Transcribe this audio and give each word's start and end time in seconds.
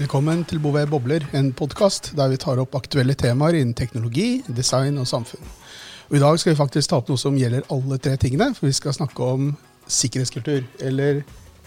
Velkommen 0.00 0.46
til 0.48 0.56
Bouvet 0.64 0.88
Bobler, 0.88 1.26
en 1.36 1.50
podkast 1.52 2.14
der 2.16 2.30
vi 2.32 2.38
tar 2.40 2.56
opp 2.62 2.72
aktuelle 2.78 3.12
temaer 3.20 3.58
innen 3.58 3.74
teknologi, 3.76 4.38
design 4.48 4.96
og 4.96 5.04
samfunn. 5.04 5.42
Og 6.08 6.14
I 6.16 6.22
dag 6.22 6.38
skal 6.40 6.54
vi 6.54 6.56
faktisk 6.56 6.88
ta 6.88 7.00
opp 7.02 7.10
noe 7.12 7.20
som 7.20 7.36
gjelder 7.36 7.66
alle 7.68 7.98
tre 8.00 8.14
tingene, 8.16 8.46
for 8.56 8.70
vi 8.70 8.72
skal 8.78 8.96
snakke 8.96 9.26
om 9.34 9.50
sikkerhetskultur. 9.84 10.62
Eller, 10.80 11.20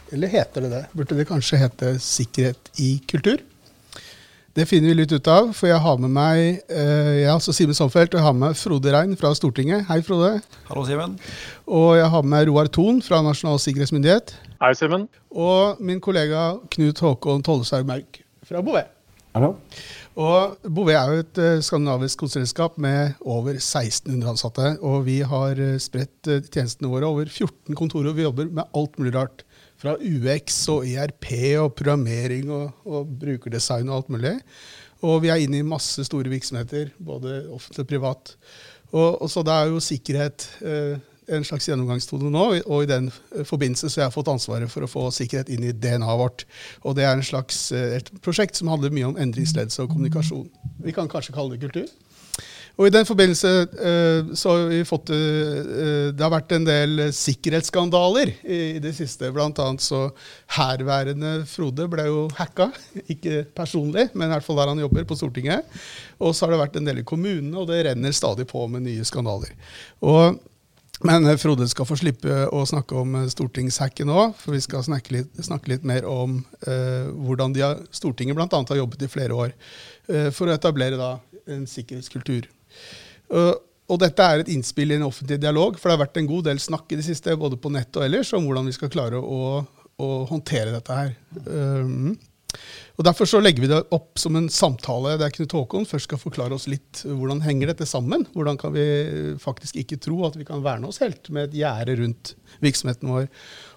eller 0.09 0.33
heter 0.33 0.65
det 0.65 0.71
det? 0.71 0.81
Burde 0.97 1.17
det 1.19 1.27
kanskje 1.29 1.59
hete 1.61 1.91
sikkerhet 2.01 2.71
i 2.81 2.95
kultur? 3.05 3.38
Det 4.57 4.65
finner 4.70 4.89
vi 4.89 4.97
litt 5.04 5.13
ut 5.13 5.29
av, 5.29 5.54
for 5.54 5.70
jeg 5.70 5.86
har 5.86 6.02
med 6.02 6.15
meg 6.18 6.41
eh, 6.73 7.13
jeg 7.20 7.27
er 7.27 7.36
altså 7.36 7.54
Simen 7.54 7.77
Somfeldt, 7.77 8.18
og 8.18 8.20
jeg 8.20 8.25
har 8.31 8.36
med 8.38 8.57
Frode 8.57 8.97
Rein 8.97 9.13
fra 9.18 9.36
Stortinget. 9.38 9.86
Hei, 9.91 10.00
Frode. 10.02 10.39
Hallo, 10.71 10.88
Simen. 10.89 11.20
Og 11.70 12.00
jeg 12.02 12.09
har 12.18 12.25
med 12.34 12.50
Roar 12.50 12.73
Thon 12.73 12.97
fra 13.05 13.21
Nasjonal 13.25 13.61
sikkerhetsmyndighet. 13.61 14.35
Hei, 14.57 14.73
Simen. 14.81 15.05
Og 15.29 15.81
min 15.85 16.02
kollega 16.02 16.55
Knut 16.73 17.05
Håkon 17.05 17.45
Tolleshaug 17.45 17.85
Mauk 17.89 18.23
fra 18.53 18.62
Bouvet. 18.62 18.89
Hallo. 19.34 19.55
Og 20.21 20.59
Bouvet 20.70 20.93
er 20.93 21.09
jo 21.09 21.21
et 21.23 21.39
uh, 21.41 21.62
skandinavisk 21.66 22.21
konsulentskap 22.21 22.76
med 22.81 23.16
over 23.26 23.55
1600 23.55 24.29
ansatte. 24.29 24.67
Og 24.85 25.07
vi 25.07 25.16
har 25.26 25.57
uh, 25.57 25.79
spredt 25.81 26.29
uh, 26.29 26.38
tjenestene 26.53 26.91
våre 26.91 27.09
over 27.09 27.26
14 27.26 27.73
kontorer. 27.79 28.12
og 28.12 28.20
Vi 28.20 28.27
jobber 28.27 28.52
med 28.59 28.70
alt 28.77 28.99
mulig 29.02 29.16
rart. 29.17 29.41
Fra 29.81 29.95
UX 29.98 30.59
og 30.71 30.85
ERP 30.85 31.31
og 31.63 31.73
programmering 31.79 32.52
og, 32.53 32.85
og 32.85 33.09
brukerdesign 33.23 33.89
og 33.89 34.03
alt 34.03 34.13
mulig. 34.13 34.35
Og 35.04 35.17
vi 35.26 35.34
er 35.34 35.41
inne 35.41 35.59
i 35.59 35.65
masse 35.65 36.05
store 36.05 36.29
virksomheter, 36.31 36.93
både 37.01 37.41
offentlig 37.51 37.88
og 37.88 37.90
privat. 37.90 38.35
Og, 38.93 39.09
og 39.17 39.34
så 39.34 39.41
da 39.43 39.63
er 39.63 39.73
jo 39.73 39.81
sikkerhet 39.84 40.45
en 41.27 41.45
slags 41.48 41.68
gjennomgangstone 41.70 42.32
nå, 42.34 42.45
og 42.63 42.84
i 42.84 42.90
den 42.90 43.09
forbindelse 43.48 43.90
så 43.90 44.02
har 44.02 44.09
jeg 44.09 44.18
fått 44.18 44.32
ansvaret 44.34 44.72
for 44.72 44.86
å 44.86 44.91
få 44.91 45.08
sikkerhet 45.16 45.52
inn 45.54 45.68
i 45.68 45.73
DNA-et 45.76 46.20
vårt. 46.20 46.48
Og 46.84 46.98
det 46.98 47.07
er 47.07 47.18
en 47.18 47.26
slags, 47.26 47.65
et 47.71 48.10
prosjekt 48.24 48.60
som 48.60 48.71
handler 48.71 48.93
mye 48.93 49.12
om 49.12 49.20
endringsledelse 49.20 49.84
og 49.84 49.93
kommunikasjon. 49.93 50.49
Vi 50.84 50.96
kan 50.96 51.12
kanskje 51.12 51.35
kalle 51.35 51.55
det 51.55 51.63
kultur. 51.63 51.88
Og 52.74 52.88
I 52.88 52.93
den 52.93 53.05
forbindelse 53.05 53.49
så 54.34 54.54
har 54.54 54.63
vi 54.71 54.80
fått 54.88 55.12
Det 55.13 56.24
har 56.24 56.32
vært 56.34 56.55
en 56.55 56.65
del 56.65 57.04
sikkerhetsskandaler 57.13 58.32
i 58.49 58.80
det 58.82 58.96
siste. 58.98 59.30
Blant 59.34 59.62
annet 59.62 59.84
så 59.85 60.08
herværende 60.58 61.35
Frode 61.49 61.85
ble 61.91 62.08
jo 62.08 62.24
hacka. 62.40 62.71
Ikke 63.13 63.43
personlig, 63.54 64.08
men 64.16 64.25
i 64.25 64.34
hvert 64.34 64.47
fall 64.47 64.58
der 64.58 64.74
han 64.74 64.81
jobber, 64.81 65.06
på 65.06 65.19
Stortinget. 65.19 65.69
Og 66.18 66.34
så 66.34 66.47
har 66.47 66.56
det 66.56 66.63
vært 66.63 66.80
en 66.81 66.90
del 66.90 67.03
i 67.03 67.06
kommunene, 67.06 67.53
og 67.62 67.69
det 67.69 67.84
renner 67.85 68.16
stadig 68.16 68.47
på 68.50 68.66
med 68.72 68.88
nye 68.88 69.06
skandaler. 69.06 69.53
Og 70.02 70.41
men 71.07 71.28
Frode 71.40 71.68
skal 71.72 71.88
få 71.88 71.97
slippe 72.00 72.46
å 72.53 72.63
snakke 72.68 72.96
om 73.00 73.18
stortingshacken 73.31 74.09
nå, 74.09 74.29
for 74.40 74.56
vi 74.56 74.62
skal 74.63 74.85
snakke 74.85 75.18
litt, 75.18 75.44
snakke 75.44 75.73
litt 75.73 75.85
mer 75.88 76.07
om 76.09 76.40
eh, 76.68 77.09
hvordan 77.12 77.56
har, 77.59 77.84
Stortinget 77.91 78.38
bl.a. 78.38 78.47
har 78.50 78.79
jobbet 78.79 79.06
i 79.06 79.12
flere 79.12 79.38
år 79.38 79.53
eh, 79.53 80.29
for 80.35 80.47
å 80.47 80.56
etablere 80.56 81.00
da, 81.00 81.18
en 81.51 81.66
sikkerhetskultur. 81.68 82.47
Uh, 83.34 83.53
og 83.91 84.00
dette 84.00 84.25
er 84.25 84.41
et 84.41 84.51
innspill 84.53 84.94
i 84.94 84.97
en 84.97 85.07
offentlig 85.09 85.38
dialog, 85.44 85.75
for 85.78 85.90
det 85.90 85.97
har 85.97 86.03
vært 86.06 86.19
en 86.22 86.29
god 86.29 86.47
del 86.47 86.62
snakk 86.63 86.94
i 86.94 87.00
det 87.00 87.06
siste, 87.06 87.35
både 87.40 87.59
på 87.59 87.72
nett 87.74 87.91
og 88.00 88.06
ellers, 88.06 88.31
om 88.35 88.46
hvordan 88.47 88.69
vi 88.69 88.75
skal 88.75 88.91
klare 88.94 89.19
å, 89.19 89.59
å 90.00 90.09
håndtere 90.29 90.72
dette 90.72 91.00
her. 91.01 91.12
Um, 91.44 92.13
og 92.94 93.06
Derfor 93.07 93.25
så 93.29 93.40
legger 93.41 93.63
vi 93.63 93.72
det 93.72 93.79
opp 93.96 94.19
som 94.22 94.35
en 94.38 94.50
samtale 94.53 95.16
der 95.18 95.34
Knut 95.34 95.56
Håkon 95.56 95.88
først 95.90 96.06
skal 96.09 96.22
forklare 96.22 96.53
oss 96.53 96.68
litt 96.69 97.01
hvordan 97.07 97.41
henger 97.41 97.72
dette 97.72 97.88
sammen. 97.90 98.28
Hvordan 98.35 98.59
kan 98.62 98.73
vi 98.75 98.85
faktisk 99.41 99.79
ikke 99.81 99.97
tro 100.03 100.19
at 100.28 100.38
vi 100.38 100.46
kan 100.46 100.62
verne 100.66 100.90
oss 100.90 101.01
helt 101.01 101.29
med 101.34 101.50
et 101.50 101.57
gjerde 101.63 101.97
rundt 102.03 102.35
virksomheten 102.63 103.09
vår. 103.09 103.28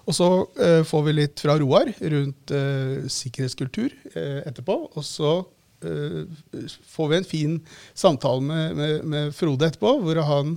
Og 0.07 0.15
så 0.15 0.29
eh, 0.63 0.81
får 0.87 1.05
vi 1.07 1.15
litt 1.17 1.43
fra 1.43 1.57
Roar 1.59 1.91
rundt 1.99 2.53
eh, 2.55 3.07
sikkerhetskultur 3.11 3.89
eh, 4.13 4.41
etterpå. 4.47 4.81
Og 4.93 5.05
så 5.05 5.39
får 5.77 7.09
vi 7.11 7.17
en 7.19 7.27
fin 7.29 7.51
samtale 7.93 8.41
med, 8.41 8.71
med, 8.73 9.03
med, 9.05 9.33
Frode 9.37 9.67
etterpå, 9.67 9.91
hvor 10.01 10.17
han 10.25 10.55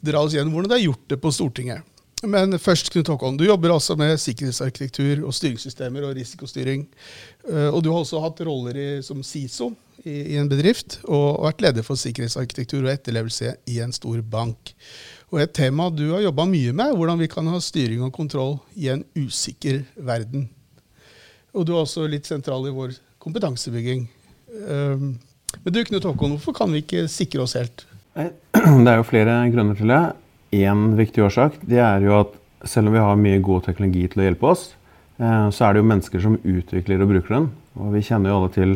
drar 0.00 0.24
oss 0.24 0.32
gjennom 0.32 0.54
hvordan 0.56 0.72
det 0.72 0.78
er 0.78 0.86
gjort 0.86 1.10
det 1.12 1.18
på 1.20 1.32
Stortinget. 1.36 1.82
Men 2.22 2.54
først, 2.56 2.88
Knut 2.94 3.10
Håkon, 3.10 3.36
du 3.36 3.44
jobber 3.44 3.74
altså 3.74 3.96
med 3.98 4.14
sikkerhetsarkitektur 4.22 5.24
og 5.26 5.34
styringssystemer 5.34 6.06
og 6.06 6.14
risikostyring. 6.16 6.86
Og 7.42 7.80
du 7.82 7.88
har 7.90 8.04
også 8.04 8.20
hatt 8.22 8.38
roller 8.46 8.76
i, 8.78 8.86
som 9.02 9.18
SISO 9.26 9.72
i, 10.04 10.34
i, 10.34 10.36
en 10.38 10.50
bedrift, 10.50 11.00
og 11.10 11.42
vært 11.42 11.64
leder 11.64 11.86
for 11.86 11.98
sikkerhetsarkitektur 11.98 12.84
og 12.84 12.92
etterlevelse 12.92 13.56
i 13.70 13.80
en 13.82 13.94
stor 13.94 14.20
bank. 14.22 14.72
Og 15.32 15.40
et 15.42 15.54
tema 15.56 15.88
du 15.90 16.04
har 16.12 16.22
jobba 16.26 16.46
mye 16.48 16.74
med, 16.76 16.94
hvordan 16.96 17.20
vi 17.22 17.30
kan 17.32 17.48
ha 17.50 17.60
styring 17.62 18.02
og 18.04 18.12
kontroll 18.14 18.58
i 18.78 18.90
en 18.92 19.04
usikker 19.16 19.82
verden. 19.96 20.48
Og 21.52 21.66
du 21.66 21.74
er 21.74 21.82
også 21.82 22.06
litt 22.08 22.28
sentral 22.28 22.66
i 22.68 22.74
vår 22.74 22.94
kompetansebygging. 23.22 24.06
Um, 24.68 25.14
men 25.62 25.74
du, 25.74 25.80
Knut 25.88 26.04
Håkon, 26.08 26.36
hvorfor 26.36 26.56
kan 26.56 26.72
vi 26.72 26.82
ikke 26.82 27.06
sikre 27.12 27.44
oss 27.44 27.56
helt? 27.58 27.86
Det 28.84 28.92
er 28.92 28.98
jo 28.98 29.08
flere 29.08 29.38
grunner 29.52 29.76
til 29.78 29.92
det. 29.92 30.02
Én 30.52 30.92
viktig 30.98 31.22
årsak 31.24 31.54
det 31.64 31.78
er 31.80 32.02
jo 32.04 32.12
at 32.18 32.34
selv 32.68 32.90
om 32.90 32.94
vi 32.94 33.00
har 33.00 33.16
mye 33.16 33.40
god 33.40 33.64
teknologi 33.64 34.04
til 34.12 34.20
å 34.20 34.26
hjelpe 34.26 34.50
oss, 34.50 34.66
eh, 34.74 34.81
så 35.22 35.66
er 35.66 35.74
det 35.74 35.82
jo 35.82 35.86
mennesker 35.86 36.22
som 36.24 36.38
utvikler 36.42 37.04
og 37.04 37.12
bruker 37.12 37.36
den. 37.36 37.48
Og 37.78 37.92
vi 37.94 38.02
kjenner 38.02 38.32
jo 38.32 38.38
alle 38.40 38.52
til 38.54 38.72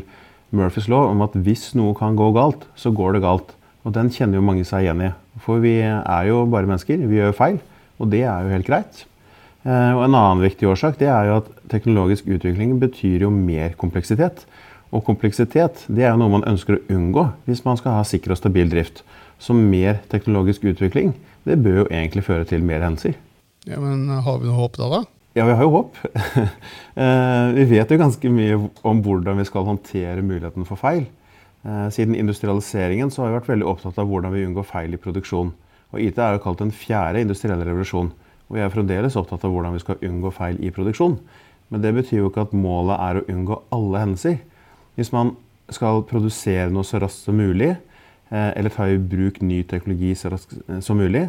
Murphys 0.55 0.87
lov 0.93 1.11
om 1.11 1.25
at 1.27 1.35
hvis 1.35 1.73
noe 1.75 1.97
kan 1.99 2.15
gå 2.19 2.29
galt, 2.37 2.69
så 2.79 2.93
går 2.95 3.17
det 3.17 3.25
galt. 3.25 3.51
Og 3.87 3.95
den 3.95 4.11
kjenner 4.15 4.39
jo 4.39 4.47
mange 4.47 4.65
seg 4.67 4.87
igjen 4.87 5.03
i. 5.09 5.11
For 5.43 5.63
vi 5.63 5.77
er 5.83 6.29
jo 6.29 6.45
bare 6.51 6.69
mennesker. 6.71 7.03
Vi 7.07 7.19
gjør 7.21 7.37
feil. 7.37 7.59
Og 8.03 8.11
det 8.13 8.25
er 8.27 8.45
jo 8.45 8.55
helt 8.55 8.69
greit. 8.69 9.03
Eh, 9.67 9.93
og 9.97 10.05
en 10.05 10.15
annen 10.15 10.45
viktig 10.45 10.69
årsak 10.71 10.99
det 11.01 11.09
er 11.11 11.31
jo 11.31 11.41
at 11.41 11.51
teknologisk 11.73 12.29
utvikling 12.31 12.77
betyr 12.83 13.27
jo 13.27 13.33
mer 13.35 13.75
kompleksitet. 13.79 14.45
Og 14.95 15.03
kompleksitet 15.07 15.83
det 15.91 16.05
er 16.05 16.13
jo 16.13 16.21
noe 16.23 16.37
man 16.37 16.47
ønsker 16.47 16.79
å 16.79 16.85
unngå 16.93 17.29
hvis 17.49 17.65
man 17.67 17.79
skal 17.81 17.99
ha 17.99 18.05
sikker 18.07 18.35
og 18.35 18.41
stabil 18.41 18.71
drift. 18.71 19.03
Så 19.43 19.57
mer 19.57 20.01
teknologisk 20.13 20.65
utvikling 20.71 21.15
det 21.47 21.59
bør 21.63 21.83
jo 21.83 21.89
egentlig 21.91 22.25
føre 22.27 22.47
til 22.49 22.63
mer 22.67 22.85
hendelser. 22.87 23.19
Ja, 23.67 23.81
Men 23.83 24.07
har 24.09 24.39
vi 24.39 24.47
noe 24.47 24.61
håp 24.61 24.79
da, 24.79 24.89
da? 24.93 25.03
Ja, 25.37 25.45
vi 25.45 25.53
har 25.53 25.67
jo 25.67 25.75
håp. 25.75 25.97
Eh, 26.97 27.49
vi 27.53 27.65
vet 27.69 27.91
jo 27.93 27.99
ganske 28.01 28.29
mye 28.33 28.55
om 28.89 29.03
hvordan 29.05 29.37
vi 29.37 29.45
skal 29.45 29.67
håndtere 29.67 30.23
muligheten 30.25 30.65
for 30.65 30.81
feil. 30.81 31.03
Eh, 31.61 31.91
siden 31.93 32.17
industrialiseringen 32.17 33.11
så 33.13 33.21
har 33.21 33.29
vi 33.29 33.35
vært 33.35 33.51
veldig 33.51 33.67
opptatt 33.69 33.99
av 34.01 34.09
hvordan 34.09 34.33
vi 34.33 34.47
unngår 34.47 34.65
feil 34.65 34.97
i 34.97 35.01
produksjon. 35.03 35.51
Og 35.93 36.01
IT 36.01 36.17
er 36.25 36.39
jo 36.39 36.41
kalt 36.47 36.63
den 36.63 36.73
fjerde 36.73 37.21
industrielle 37.21 37.67
revolusjon. 37.69 38.09
Og 38.49 38.57
vi 38.57 38.63
er 38.65 38.73
fremdeles 38.73 39.19
opptatt 39.21 39.45
av 39.45 39.53
hvordan 39.53 39.77
vi 39.77 39.83
skal 39.85 40.01
unngå 40.09 40.33
feil 40.39 40.57
i 40.65 40.73
produksjon. 40.73 41.19
Men 41.69 41.85
det 41.85 41.93
betyr 41.99 42.23
jo 42.23 42.31
ikke 42.31 42.47
at 42.49 42.57
målet 42.57 42.97
er 42.97 43.21
å 43.21 43.27
unngå 43.37 43.61
alle 43.77 44.07
hendelser. 44.07 44.41
Hvis 44.97 45.13
man 45.13 45.35
skal 45.69 46.01
produsere 46.09 46.73
noe 46.73 46.89
så 46.89 47.03
raskt 47.05 47.29
som 47.29 47.37
mulig, 47.37 47.75
eh, 48.33 48.51
eller 48.57 48.73
ta 48.73 48.89
i 48.89 48.97
bruk 48.97 49.43
ny 49.45 49.61
teknologi 49.69 50.17
så 50.17 50.33
raskt 50.33 50.57
som 50.81 50.97
mulig, 50.97 51.27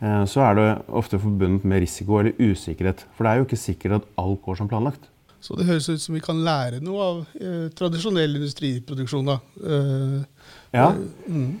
så 0.00 0.40
er 0.46 0.54
det 0.56 0.68
ofte 0.96 1.18
forbundet 1.20 1.64
med 1.68 1.82
risiko 1.84 2.20
eller 2.20 2.38
usikkerhet. 2.40 3.02
For 3.12 3.26
det 3.26 3.32
er 3.32 3.40
jo 3.40 3.48
ikke 3.48 3.58
sikkert 3.60 3.98
at 3.98 4.06
alt 4.22 4.40
går 4.46 4.56
som 4.56 4.68
planlagt. 4.70 5.10
Så 5.44 5.56
det 5.56 5.66
høres 5.68 5.88
ut 5.88 6.00
som 6.00 6.16
vi 6.16 6.22
kan 6.24 6.40
lære 6.44 6.82
noe 6.84 7.04
av 7.04 7.20
eh, 7.40 7.66
tradisjonell 7.76 8.38
industriproduksjon, 8.38 9.28
da. 9.28 9.36
Eh, 9.60 10.48
ja. 10.76 10.88
Mm. 11.28 11.52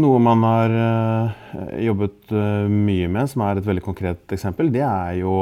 Noe 0.00 0.24
man 0.24 0.44
har 0.44 0.76
eh, 0.80 1.86
jobbet 1.86 2.34
mye 2.72 3.08
med, 3.12 3.28
som 3.32 3.44
er 3.44 3.60
et 3.60 3.68
veldig 3.68 3.84
konkret 3.84 4.36
eksempel, 4.36 4.72
det 4.72 4.84
er 4.86 5.20
jo 5.22 5.34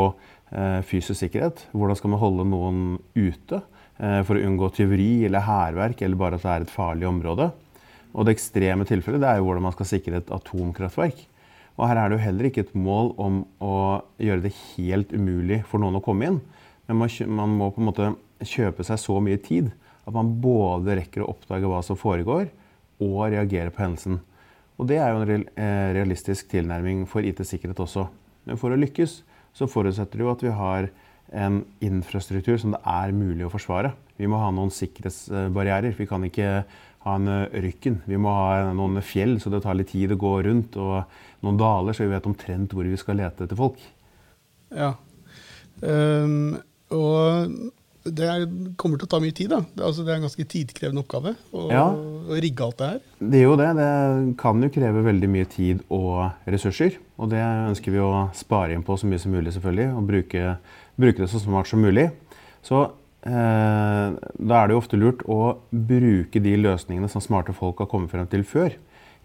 fysisk 0.88 1.18
sikkerhet. 1.20 1.66
Hvordan 1.76 1.98
skal 1.98 2.08
man 2.14 2.22
holde 2.22 2.46
noen 2.48 2.84
ute? 3.12 3.58
Eh, 3.98 4.20
for 4.22 4.38
å 4.38 4.42
unngå 4.46 4.68
tyveri 4.76 5.24
eller 5.26 5.42
hærverk, 5.42 6.04
eller 6.06 6.18
bare 6.18 6.38
at 6.38 6.44
det 6.44 6.52
er 6.52 6.66
et 6.66 6.70
farlig 6.70 7.08
område. 7.08 7.48
Og 8.14 8.26
det 8.26 8.36
ekstreme 8.36 8.86
tilfellet 8.86 9.24
det 9.24 9.30
er 9.30 9.40
jo 9.40 9.48
hvordan 9.48 9.66
man 9.66 9.74
skal 9.74 9.90
sikre 9.90 10.20
et 10.20 10.30
atomkraftverk. 10.34 11.24
Og 11.78 11.86
her 11.86 12.00
er 12.00 12.10
det 12.10 12.18
jo 12.18 12.24
heller 12.26 12.48
ikke 12.48 12.64
et 12.66 12.74
mål 12.74 13.12
om 13.22 13.42
å 13.62 13.74
gjøre 14.18 14.48
det 14.48 14.54
helt 14.74 15.12
umulig 15.14 15.62
for 15.68 15.82
noen 15.82 16.00
å 16.00 16.04
komme 16.04 16.26
inn. 16.26 16.40
Men 16.90 17.04
man 17.38 17.54
må 17.54 17.70
på 17.70 17.82
en 17.82 17.88
måte 17.90 18.08
kjøpe 18.42 18.86
seg 18.86 18.98
så 19.00 19.18
mye 19.22 19.38
tid 19.42 19.70
at 20.08 20.14
man 20.14 20.32
både 20.42 20.96
rekker 20.98 21.22
å 21.22 21.30
oppdage 21.34 21.68
hva 21.68 21.82
som 21.84 21.98
foregår, 22.00 22.48
og 22.98 23.28
reagere 23.30 23.70
på 23.70 23.84
hendelsen. 23.84 24.18
Og 24.78 24.88
det 24.90 24.96
er 25.02 25.12
jo 25.12 25.22
en 25.22 25.44
eh, 25.58 25.90
realistisk 25.94 26.48
tilnærming 26.50 27.04
for 27.10 27.26
IT-sikkerhet 27.26 27.78
også. 27.82 28.08
Men 28.48 28.58
for 28.58 28.74
å 28.74 28.78
lykkes 28.78 29.20
så 29.54 29.68
forutsetter 29.70 30.18
det 30.18 30.24
jo 30.24 30.32
at 30.32 30.42
vi 30.42 30.54
har 30.54 30.88
en 31.38 31.60
infrastruktur 31.84 32.56
som 32.58 32.72
det 32.74 32.80
er 32.88 33.14
mulig 33.14 33.46
å 33.46 33.52
forsvare. 33.52 33.92
Vi 34.18 34.26
må 34.30 34.40
ha 34.40 34.48
noen 34.54 34.72
sikkerhetsbarrierer. 34.74 35.94
Vi 35.98 36.06
kan 36.08 36.24
ikke 36.26 36.64
ha 37.06 37.14
en 37.18 37.30
rykken. 37.64 38.02
Vi 38.08 38.18
må 38.20 38.32
ha 38.34 38.72
noen 38.76 39.00
fjell, 39.04 39.38
så 39.42 39.52
det 39.52 39.62
tar 39.64 39.78
litt 39.78 39.92
tid 39.94 40.14
å 40.14 40.20
gå 40.20 40.34
rundt, 40.48 40.76
og 40.80 41.44
noen 41.46 41.60
daler, 41.60 41.96
så 41.96 42.06
vi 42.06 42.12
vet 42.14 42.28
omtrent 42.28 42.74
hvor 42.74 42.88
vi 42.88 42.98
skal 43.00 43.20
lete 43.20 43.46
etter 43.46 43.58
folk. 43.58 43.80
Ja. 44.74 44.94
Um, 45.80 46.58
og 46.92 47.52
det 48.08 48.24
er, 48.24 48.44
kommer 48.80 48.98
til 48.98 49.08
å 49.08 49.12
ta 49.12 49.20
mye 49.22 49.36
tid. 49.36 49.52
da. 49.52 49.60
Det, 49.68 49.84
altså, 49.84 50.04
det 50.04 50.12
er 50.12 50.18
en 50.18 50.26
ganske 50.26 50.46
tidkrevende 50.48 51.02
oppgave 51.04 51.34
å, 51.52 51.66
ja. 51.72 51.84
å, 51.92 52.38
rigge 52.40 52.64
alt 52.64 52.80
det 52.80 52.90
her. 52.92 53.00
Det 53.20 53.40
er 53.40 53.44
jo 53.44 53.56
det. 53.60 53.68
Det 53.78 53.92
kan 54.40 54.64
jo 54.64 54.72
kreve 54.74 55.04
veldig 55.06 55.30
mye 55.32 55.48
tid 55.52 55.82
og 55.94 56.50
ressurser. 56.50 56.98
Og 57.20 57.30
det 57.32 57.42
ønsker 57.42 57.94
vi 57.94 58.02
å 58.02 58.28
spare 58.36 58.74
inn 58.74 58.86
på 58.86 58.96
så 58.98 59.10
mye 59.10 59.22
som 59.22 59.34
mulig, 59.34 59.52
selvfølgelig. 59.56 59.90
Og 59.98 60.08
bruke 60.08 60.54
bruke 60.98 61.22
det 61.22 61.30
så 61.30 61.40
smart 61.42 61.70
som 61.70 61.82
mulig. 61.82 62.08
Så 62.66 62.82
eh, 62.82 62.94
da 63.28 64.56
er 64.58 64.68
det 64.68 64.74
jo 64.74 64.80
ofte 64.80 64.98
lurt 64.98 65.24
å 65.28 65.58
bruke 65.70 66.40
de 66.40 66.54
løsningene 66.56 67.10
som 67.12 67.20
smarte 67.20 67.52
folk 67.56 67.82
har 67.82 67.90
kommet 67.90 68.12
frem 68.12 68.28
til 68.30 68.44
før, 68.46 68.76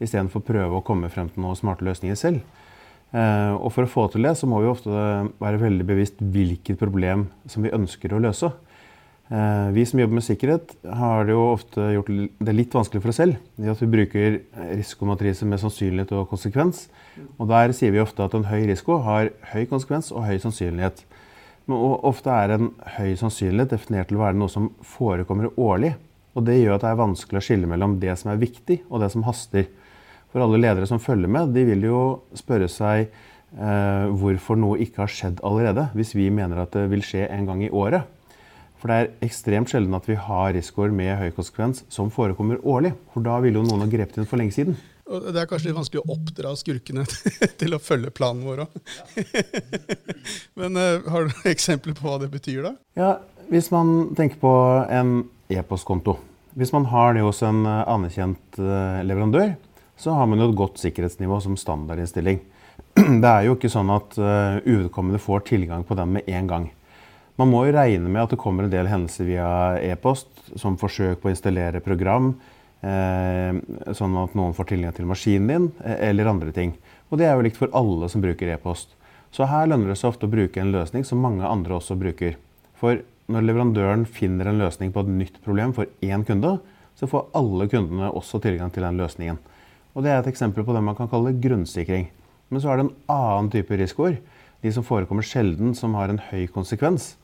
istedenfor 0.03 0.43
prøve 0.43 0.79
å 0.79 0.85
komme 0.85 1.11
frem 1.13 1.29
til 1.31 1.45
noen 1.45 1.59
smarte 1.59 1.85
løsninger 1.87 2.19
selv. 2.19 2.43
Eh, 3.13 3.53
og 3.53 3.69
for 3.75 3.85
å 3.85 3.89
få 3.89 4.07
til 4.09 4.25
det, 4.25 4.33
så 4.39 4.49
må 4.49 4.63
vi 4.63 4.71
ofte 4.71 4.89
være 5.41 5.61
veldig 5.61 5.85
bevisst 5.85 6.21
hvilket 6.33 6.79
problem 6.81 7.27
som 7.49 7.65
vi 7.65 7.73
ønsker 7.73 8.13
å 8.13 8.21
løse. 8.23 8.49
Eh, 9.29 9.67
vi 9.75 9.85
som 9.85 10.01
jobber 10.01 10.17
med 10.17 10.25
sikkerhet, 10.25 10.73
har 10.97 11.27
det 11.27 11.35
jo 11.35 11.43
ofte 11.51 11.91
gjort 11.93 12.09
det 12.09 12.55
litt 12.57 12.73
vanskelig 12.73 13.03
for 13.03 13.13
oss 13.13 13.21
selv. 13.21 13.37
i 13.61 13.69
at 13.69 13.81
Vi 13.81 13.91
bruker 13.93 14.39
risikomatriser 14.73 15.45
med 15.45 15.61
sannsynlighet 15.61 16.11
og 16.17 16.29
konsekvens. 16.29 16.87
Og 17.37 17.47
Der 17.47 17.71
sier 17.71 17.91
vi 17.91 18.01
ofte 18.01 18.23
at 18.23 18.33
en 18.33 18.49
høy 18.49 18.65
risiko 18.65 18.97
har 18.97 19.29
høy 19.53 19.65
konsekvens 19.65 20.11
og 20.11 20.25
høy 20.25 20.37
sannsynlighet. 20.39 21.05
Men 21.69 21.99
ofte 22.03 22.33
er 22.33 22.55
en 22.55 22.71
høy 22.97 23.13
sannsynlighet 23.19 23.71
definert 23.75 24.09
til 24.09 24.19
å 24.19 24.25
være 24.25 24.39
noe 24.39 24.51
som 24.51 24.71
forekommer 24.83 25.51
årlig. 25.55 25.93
Og 26.33 26.47
Det 26.47 26.57
gjør 26.57 26.75
at 26.75 26.83
det 26.83 26.89
er 26.91 26.99
vanskelig 26.99 27.39
å 27.39 27.45
skille 27.45 27.69
mellom 27.69 27.99
det 28.01 28.15
som 28.19 28.33
er 28.33 28.41
viktig 28.41 28.81
og 28.89 29.03
det 29.03 29.11
som 29.13 29.25
haster. 29.27 29.69
For 30.33 30.41
alle 30.43 30.59
ledere 30.59 30.89
som 30.89 31.01
følger 31.01 31.29
med, 31.29 31.53
de 31.53 31.63
vil 31.67 31.85
jo 31.85 31.99
spørre 32.35 32.67
seg 32.71 33.05
eh, 33.05 34.05
hvorfor 34.09 34.57
noe 34.57 34.79
ikke 34.81 35.03
har 35.03 35.13
skjedd 35.13 35.43
allerede, 35.45 35.91
hvis 35.93 36.15
vi 36.17 36.31
mener 36.33 36.63
at 36.63 36.73
det 36.73 36.87
vil 36.91 37.05
skje 37.05 37.27
en 37.29 37.45
gang 37.47 37.61
i 37.63 37.69
året. 37.69 38.09
For 38.81 38.91
det 38.91 38.95
er 38.97 39.11
ekstremt 39.23 39.71
sjelden 39.71 39.93
at 39.95 40.09
vi 40.09 40.17
har 40.19 40.49
risikoer 40.57 40.91
med 40.91 41.15
høy 41.21 41.29
konsekvens 41.37 41.85
som 41.93 42.09
forekommer 42.11 42.59
årlig. 42.67 42.91
For 43.13 43.23
da 43.23 43.37
ville 43.45 43.61
jo 43.61 43.67
noen 43.69 43.85
ha 43.85 43.87
grepet 43.87 44.17
inn 44.19 44.27
for 44.27 44.41
lenge 44.41 44.57
siden. 44.57 44.75
Og 45.13 45.29
det 45.29 45.43
er 45.43 45.49
kanskje 45.49 45.69
litt 45.69 45.77
vanskelig 45.77 46.01
å 46.01 46.15
oppdra 46.15 46.53
skurkene 46.57 47.05
til 47.61 47.75
å 47.75 47.81
følge 47.81 48.13
planen 48.15 48.43
vår 48.47 48.65
òg. 48.65 48.77
Men 50.59 50.79
uh, 50.79 51.05
har 51.05 51.27
du 51.27 51.33
noen 51.33 51.51
eksempler 51.53 51.97
på 51.97 52.07
hva 52.07 52.17
det 52.23 52.31
betyr, 52.33 52.63
da? 52.65 52.73
Ja, 52.97 53.11
Hvis 53.51 53.69
man 53.73 54.13
tenker 54.17 54.39
på 54.41 54.53
en 54.89 55.15
e-postkonto. 55.53 56.17
Hvis 56.57 56.73
man 56.73 56.87
har 56.91 57.15
det 57.15 57.23
hos 57.25 57.41
en 57.41 57.63
eh, 57.65 57.79
anerkjent 57.89 58.59
uh, 58.61 59.01
leverandør, 59.05 59.55
så 59.97 60.13
har 60.13 60.27
man 60.29 60.41
jo 60.41 60.51
et 60.51 60.57
godt 60.57 60.77
sikkerhetsnivå 60.81 61.39
som 61.41 61.57
standardinnstilling. 61.57 62.39
Det 63.23 63.29
er 63.29 63.47
jo 63.47 63.55
ikke 63.57 63.71
sånn 63.73 63.89
at 63.93 64.15
uvedkommende 64.17 65.21
får 65.21 65.45
tilgang 65.49 65.85
på 65.85 65.97
den 65.97 66.15
med 66.15 66.29
en 66.29 66.49
gang. 66.49 66.67
Man 67.39 67.49
må 67.49 67.63
jo 67.65 67.73
regne 67.73 68.11
med 68.11 68.21
at 68.21 68.33
det 68.33 68.41
kommer 68.41 68.67
en 68.67 68.73
del 68.73 68.89
hendelser 68.89 69.25
via 69.25 69.47
e-post, 69.81 70.29
som 70.59 70.77
forsøk 70.77 71.21
på 71.21 71.31
å 71.31 71.33
installere 71.33 71.81
program, 71.81 72.33
eh, 72.33 72.52
sånn 72.83 74.17
at 74.19 74.35
noen 74.35 74.55
får 74.55 74.67
tilgang 74.73 74.95
til 74.95 75.07
maskinen 75.07 75.47
din, 75.47 75.71
eh, 75.85 76.09
eller 76.09 76.27
andre 76.27 76.51
ting. 76.51 76.73
Og 77.11 77.17
det 77.17 77.27
er 77.29 77.37
jo 77.37 77.45
likt 77.45 77.59
for 77.59 77.71
alle 77.73 78.09
som 78.09 78.21
bruker 78.21 78.51
e-post. 78.51 78.95
Så 79.31 79.47
her 79.47 79.67
lønner 79.67 79.87
det 79.87 79.97
seg 79.97 80.11
ofte 80.11 80.27
å 80.27 80.33
bruke 80.33 80.59
en 80.61 80.73
løsning 80.73 81.05
som 81.05 81.21
mange 81.21 81.47
andre 81.47 81.77
også 81.79 81.97
bruker. 81.97 82.35
For 82.75 83.01
når 83.31 83.47
leverandøren 83.47 84.05
finner 84.05 84.49
en 84.49 84.59
løsning 84.59 84.91
på 84.93 84.99
et 84.99 85.13
nytt 85.13 85.39
problem 85.45 85.73
for 85.73 85.87
én 86.01 86.25
kunde, 86.27 86.59
så 86.99 87.07
får 87.09 87.29
alle 87.33 87.69
kundene 87.71 88.11
også 88.11 88.41
tilgang 88.43 88.71
til 88.73 88.83
den 88.83 88.99
løsningen. 88.99 89.39
Og 89.95 90.03
Det 90.03 90.11
er 90.11 90.19
et 90.19 90.27
eksempel 90.33 90.65
på 90.65 90.73
det 90.73 90.83
man 90.83 90.95
kan 90.95 91.07
kalle 91.07 91.39
grunnsikring. 91.39 92.09
Men 92.49 92.61
så 92.61 92.69
er 92.69 92.77
det 92.77 92.85
en 92.85 92.95
annen 93.09 93.49
type 93.53 93.77
risikoer. 93.77 94.17
De 94.61 94.71
som 94.71 94.83
forekommer 94.83 95.25
sjelden, 95.25 95.73
som 95.75 95.93
har 95.93 96.09
en 96.09 96.21
høy 96.31 96.47
konsekvens. 96.47 97.15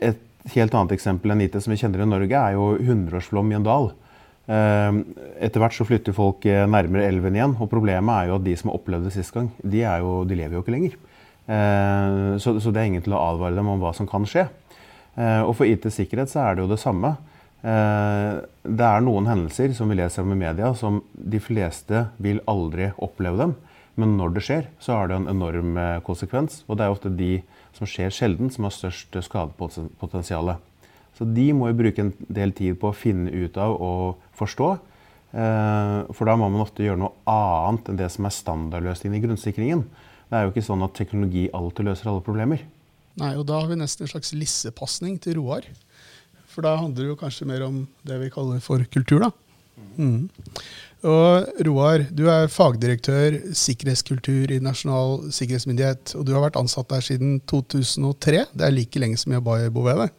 Et 0.00 0.18
helt 0.54 0.74
annet 0.74 0.92
eksempel 0.92 1.32
enn 1.32 1.42
IT 1.44 1.56
som 1.60 1.72
vi 1.72 1.80
kjenner 1.80 2.02
i 2.02 2.08
Norge, 2.08 2.36
er 2.36 2.56
jo 2.56 2.76
hundreårsflom 2.78 3.52
i 3.52 3.58
en 3.58 3.66
dal. 3.66 3.92
Ehm, 4.50 5.02
etter 5.38 5.62
hvert 5.62 5.76
så 5.76 5.86
flytter 5.86 6.16
folk 6.16 6.46
eh, 6.48 6.66
nærmere 6.66 7.06
elven 7.06 7.36
igjen, 7.38 7.54
og 7.60 7.70
problemet 7.70 8.10
er 8.16 8.30
jo 8.30 8.38
at 8.40 8.46
de 8.46 8.56
som 8.58 8.72
har 8.72 8.80
opplevd 8.80 9.06
det 9.06 9.14
sist 9.14 9.34
gang, 9.36 9.50
de, 9.62 9.84
jo, 9.84 10.14
de, 10.26 10.38
lever 10.38 10.58
jo 10.58 10.64
ikke 10.64 10.74
lenger. 10.74 10.96
Ehm, 11.46 12.38
så, 12.42 12.56
det 12.58 12.82
er 12.82 12.90
ingen 12.90 13.06
til 13.06 13.14
å 13.14 13.22
advare 13.30 13.58
dem 13.58 13.70
om 13.70 13.82
hva 13.82 13.94
som 13.96 14.10
kan 14.10 14.26
skje. 14.28 14.48
Ehm, 15.16 15.46
og 15.46 15.54
for 15.58 15.70
IT-sikkerhet 15.70 16.32
så 16.32 16.44
er 16.48 16.58
det 16.58 16.66
jo 16.66 16.72
det 16.72 16.82
samme. 16.82 17.16
Det 17.60 18.84
er 18.86 19.02
noen 19.04 19.26
hendelser 19.28 19.74
som 19.76 19.90
vi 19.92 19.98
leser 19.98 20.24
om 20.24 20.30
i 20.32 20.38
media, 20.40 20.70
som 20.72 21.02
de 21.12 21.36
fleste 21.44 22.06
vil 22.16 22.38
aldri 22.48 22.86
oppleve 23.04 23.36
dem. 23.36 23.52
Men 24.00 24.16
når 24.16 24.34
det 24.36 24.44
skjer, 24.46 24.68
så 24.80 24.96
har 24.96 25.10
det 25.10 25.18
en 25.18 25.30
enorm 25.30 25.76
eh, 25.80 25.98
konsekvens. 26.06 26.62
Og 26.68 26.78
det 26.78 26.86
er 26.86 26.94
ofte 26.94 27.12
de 27.12 27.32
som 27.76 27.88
skjer 27.88 28.12
sjelden, 28.14 28.50
som 28.52 28.66
har 28.66 28.74
størst 28.74 29.18
skadepotensial. 29.26 30.54
Så 31.20 31.26
de 31.28 31.50
må 31.52 31.68
jo 31.68 31.76
bruke 31.76 32.00
en 32.00 32.14
del 32.32 32.54
tid 32.56 32.78
på 32.80 32.88
å 32.88 32.96
finne 32.96 33.28
ut 33.28 33.58
av 33.60 33.74
og 33.76 34.22
forstå. 34.38 34.68
Eh, 35.36 35.98
for 36.16 36.24
da 36.24 36.34
må 36.40 36.48
man 36.48 36.64
ofte 36.64 36.86
gjøre 36.86 37.02
noe 37.02 37.12
annet 37.28 37.90
enn 37.92 37.98
det 38.00 38.08
som 38.14 38.24
er 38.24 38.32
standardløsningen 38.32 39.18
i 39.18 39.22
grunnsikringen. 39.26 39.82
Det 40.30 40.38
er 40.38 40.46
jo 40.46 40.54
ikke 40.54 40.64
sånn 40.64 40.86
at 40.86 40.96
teknologi 40.96 41.44
alltid 41.52 41.90
løser 41.90 42.08
alle 42.08 42.24
problemer. 42.24 42.64
Nei, 43.20 43.34
og 43.36 43.44
da 43.50 43.58
har 43.60 43.68
vi 43.68 43.76
nesten 43.76 44.06
en 44.06 44.14
slags 44.14 44.32
lissepasning 44.32 45.18
til 45.20 45.36
Roar. 45.42 45.68
For 46.48 46.64
da 46.64 46.78
handler 46.80 47.04
det 47.04 47.12
jo 47.12 47.20
kanskje 47.20 47.48
mer 47.50 47.66
om 47.66 47.82
det 48.08 48.16
vi 48.22 48.30
kaller 48.32 48.62
for 48.64 48.82
kultur, 48.90 49.26
da. 49.26 49.30
Mm. 50.00 50.30
Og 51.10 51.62
Roar, 51.68 52.06
du 52.12 52.26
er 52.32 52.50
fagdirektør 52.52 53.36
sikkerhetskultur 53.56 54.52
i 54.56 54.60
Nasjonal 54.64 55.30
sikkerhetsmyndighet. 55.36 56.14
Og 56.16 56.24
du 56.24 56.32
har 56.32 56.46
vært 56.46 56.58
ansatt 56.60 56.90
der 56.92 57.04
siden 57.04 57.38
2003. 57.50 58.46
Det 58.56 58.66
er 58.66 58.74
like 58.74 59.00
lenge 59.00 59.20
som 59.20 59.36
jeg 59.36 59.44
ba 59.44 59.60
i 59.60 59.70
Bouvet. 59.72 60.16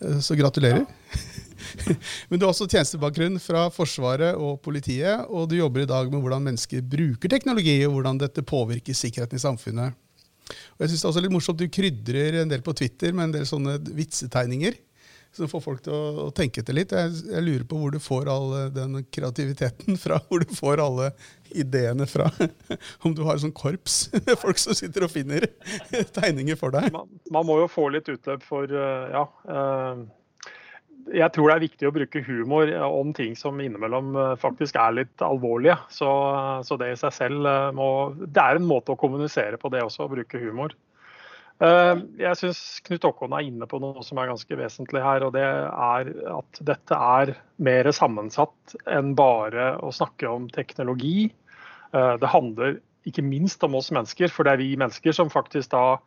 Eh, 0.00 0.18
så 0.24 0.36
gratulerer. 0.38 0.84
Ja. 0.84 1.94
Men 2.28 2.38
du 2.38 2.46
har 2.46 2.52
også 2.52 2.68
tjenestebakgrunn 2.70 3.38
fra 3.42 3.66
Forsvaret 3.74 4.38
og 4.38 4.60
politiet, 4.64 5.26
og 5.26 5.48
du 5.50 5.58
jobber 5.58 5.84
i 5.84 5.90
dag 5.90 6.10
med 6.12 6.22
hvordan 6.22 6.44
mennesker 6.50 6.84
bruker 6.86 7.32
teknologi, 7.32 7.80
og 7.86 7.96
hvordan 7.96 8.20
dette 8.22 8.46
påvirker 8.46 8.96
sikkerheten 8.96 9.40
i 9.40 9.42
samfunnet. 9.42 9.96
Og 10.48 10.84
jeg 10.84 10.92
synes 10.92 11.02
det 11.02 11.06
er 11.06 11.12
også 11.12 11.22
litt 11.24 11.34
morsomt, 11.34 11.60
Du 11.60 11.68
krydrer 11.68 12.40
en 12.40 12.50
del 12.50 12.62
på 12.64 12.72
Twitter 12.72 13.12
med 13.12 13.28
en 13.28 13.34
del 13.40 13.48
sånne 13.48 13.76
vitsetegninger 13.92 14.78
som 15.36 15.48
får 15.50 15.62
folk 15.64 15.82
til 15.84 15.94
å, 15.94 16.26
å 16.26 16.30
tenke 16.34 16.62
etter 16.62 16.76
litt. 16.76 16.92
Jeg, 16.94 17.14
jeg, 17.28 17.44
lurer 17.44 17.64
på 17.68 17.78
hvor 17.80 17.94
du 17.94 18.00
får 18.02 18.30
all 18.32 18.54
den 18.74 19.00
kreativiteten 19.14 19.98
fra. 20.00 20.20
Hvor 20.28 20.44
du 20.44 20.54
får 20.54 20.82
alle 20.82 21.10
ideene 21.56 22.06
fra. 22.08 22.28
Om 23.06 23.14
du 23.16 23.24
har 23.28 23.40
sånn 23.40 23.54
korps 23.56 24.08
med 24.26 24.36
folk 24.40 24.60
som 24.60 24.76
sitter 24.76 25.06
og 25.06 25.12
finner 25.14 25.48
tegninger 26.16 26.58
for 26.60 26.74
deg. 26.74 26.90
Man, 26.94 27.10
man 27.32 27.48
må 27.48 27.60
jo 27.62 27.72
få 27.72 27.88
litt 27.94 28.08
utløp 28.12 28.46
for 28.46 28.68
eh, 28.68 29.10
Ja. 29.14 29.26
Uh, 29.48 30.06
jeg 31.08 31.32
tror 31.32 31.48
det 31.48 31.54
er 31.54 31.62
viktig 31.62 31.86
å 31.88 31.92
bruke 31.94 32.20
humor 32.26 32.68
om 32.84 33.14
ting 33.16 33.32
som 33.38 33.56
innimellom 33.64 34.10
eh, 34.18 34.32
faktisk 34.36 34.76
er 34.76 34.92
litt 34.92 35.22
alvorlige. 35.24 35.78
Så, 35.94 36.08
så 36.68 36.76
det 36.76 36.90
i 36.92 36.98
seg 37.00 37.14
selv 37.16 37.48
må 37.78 37.86
Det 38.18 38.42
er 38.42 38.58
en 38.58 38.66
måte 38.68 38.92
å 38.92 38.98
kommunisere 39.00 39.56
på 39.56 39.70
det 39.72 39.80
også, 39.86 40.04
å 40.04 40.12
bruke 40.12 40.42
humor. 40.42 40.74
Eh, 41.58 42.00
jeg 42.20 42.38
syns 42.38 42.58
Knut 42.86 43.02
Håkon 43.02 43.32
er 43.34 43.48
inne 43.48 43.66
på 43.66 43.80
noe 43.82 44.04
som 44.06 44.20
er 44.22 44.30
ganske 44.30 44.58
vesentlig 44.60 45.02
her. 45.02 45.24
og 45.26 45.34
Det 45.34 45.42
er 45.42 46.12
at 46.36 46.60
dette 46.62 46.98
er 47.18 47.34
mer 47.58 47.90
sammensatt 47.94 48.76
enn 48.86 49.14
bare 49.18 49.72
å 49.82 49.90
snakke 49.94 50.30
om 50.30 50.46
teknologi. 50.54 51.32
Eh, 51.92 52.14
det 52.22 52.30
handler 52.30 52.78
ikke 53.08 53.24
minst 53.26 53.64
om 53.64 53.74
oss 53.78 53.90
mennesker, 53.94 54.30
for 54.30 54.44
det 54.46 54.54
er 54.54 54.62
vi 54.62 54.76
mennesker 54.78 55.16
som 55.16 55.32
faktisk 55.32 55.72
da 55.74 55.98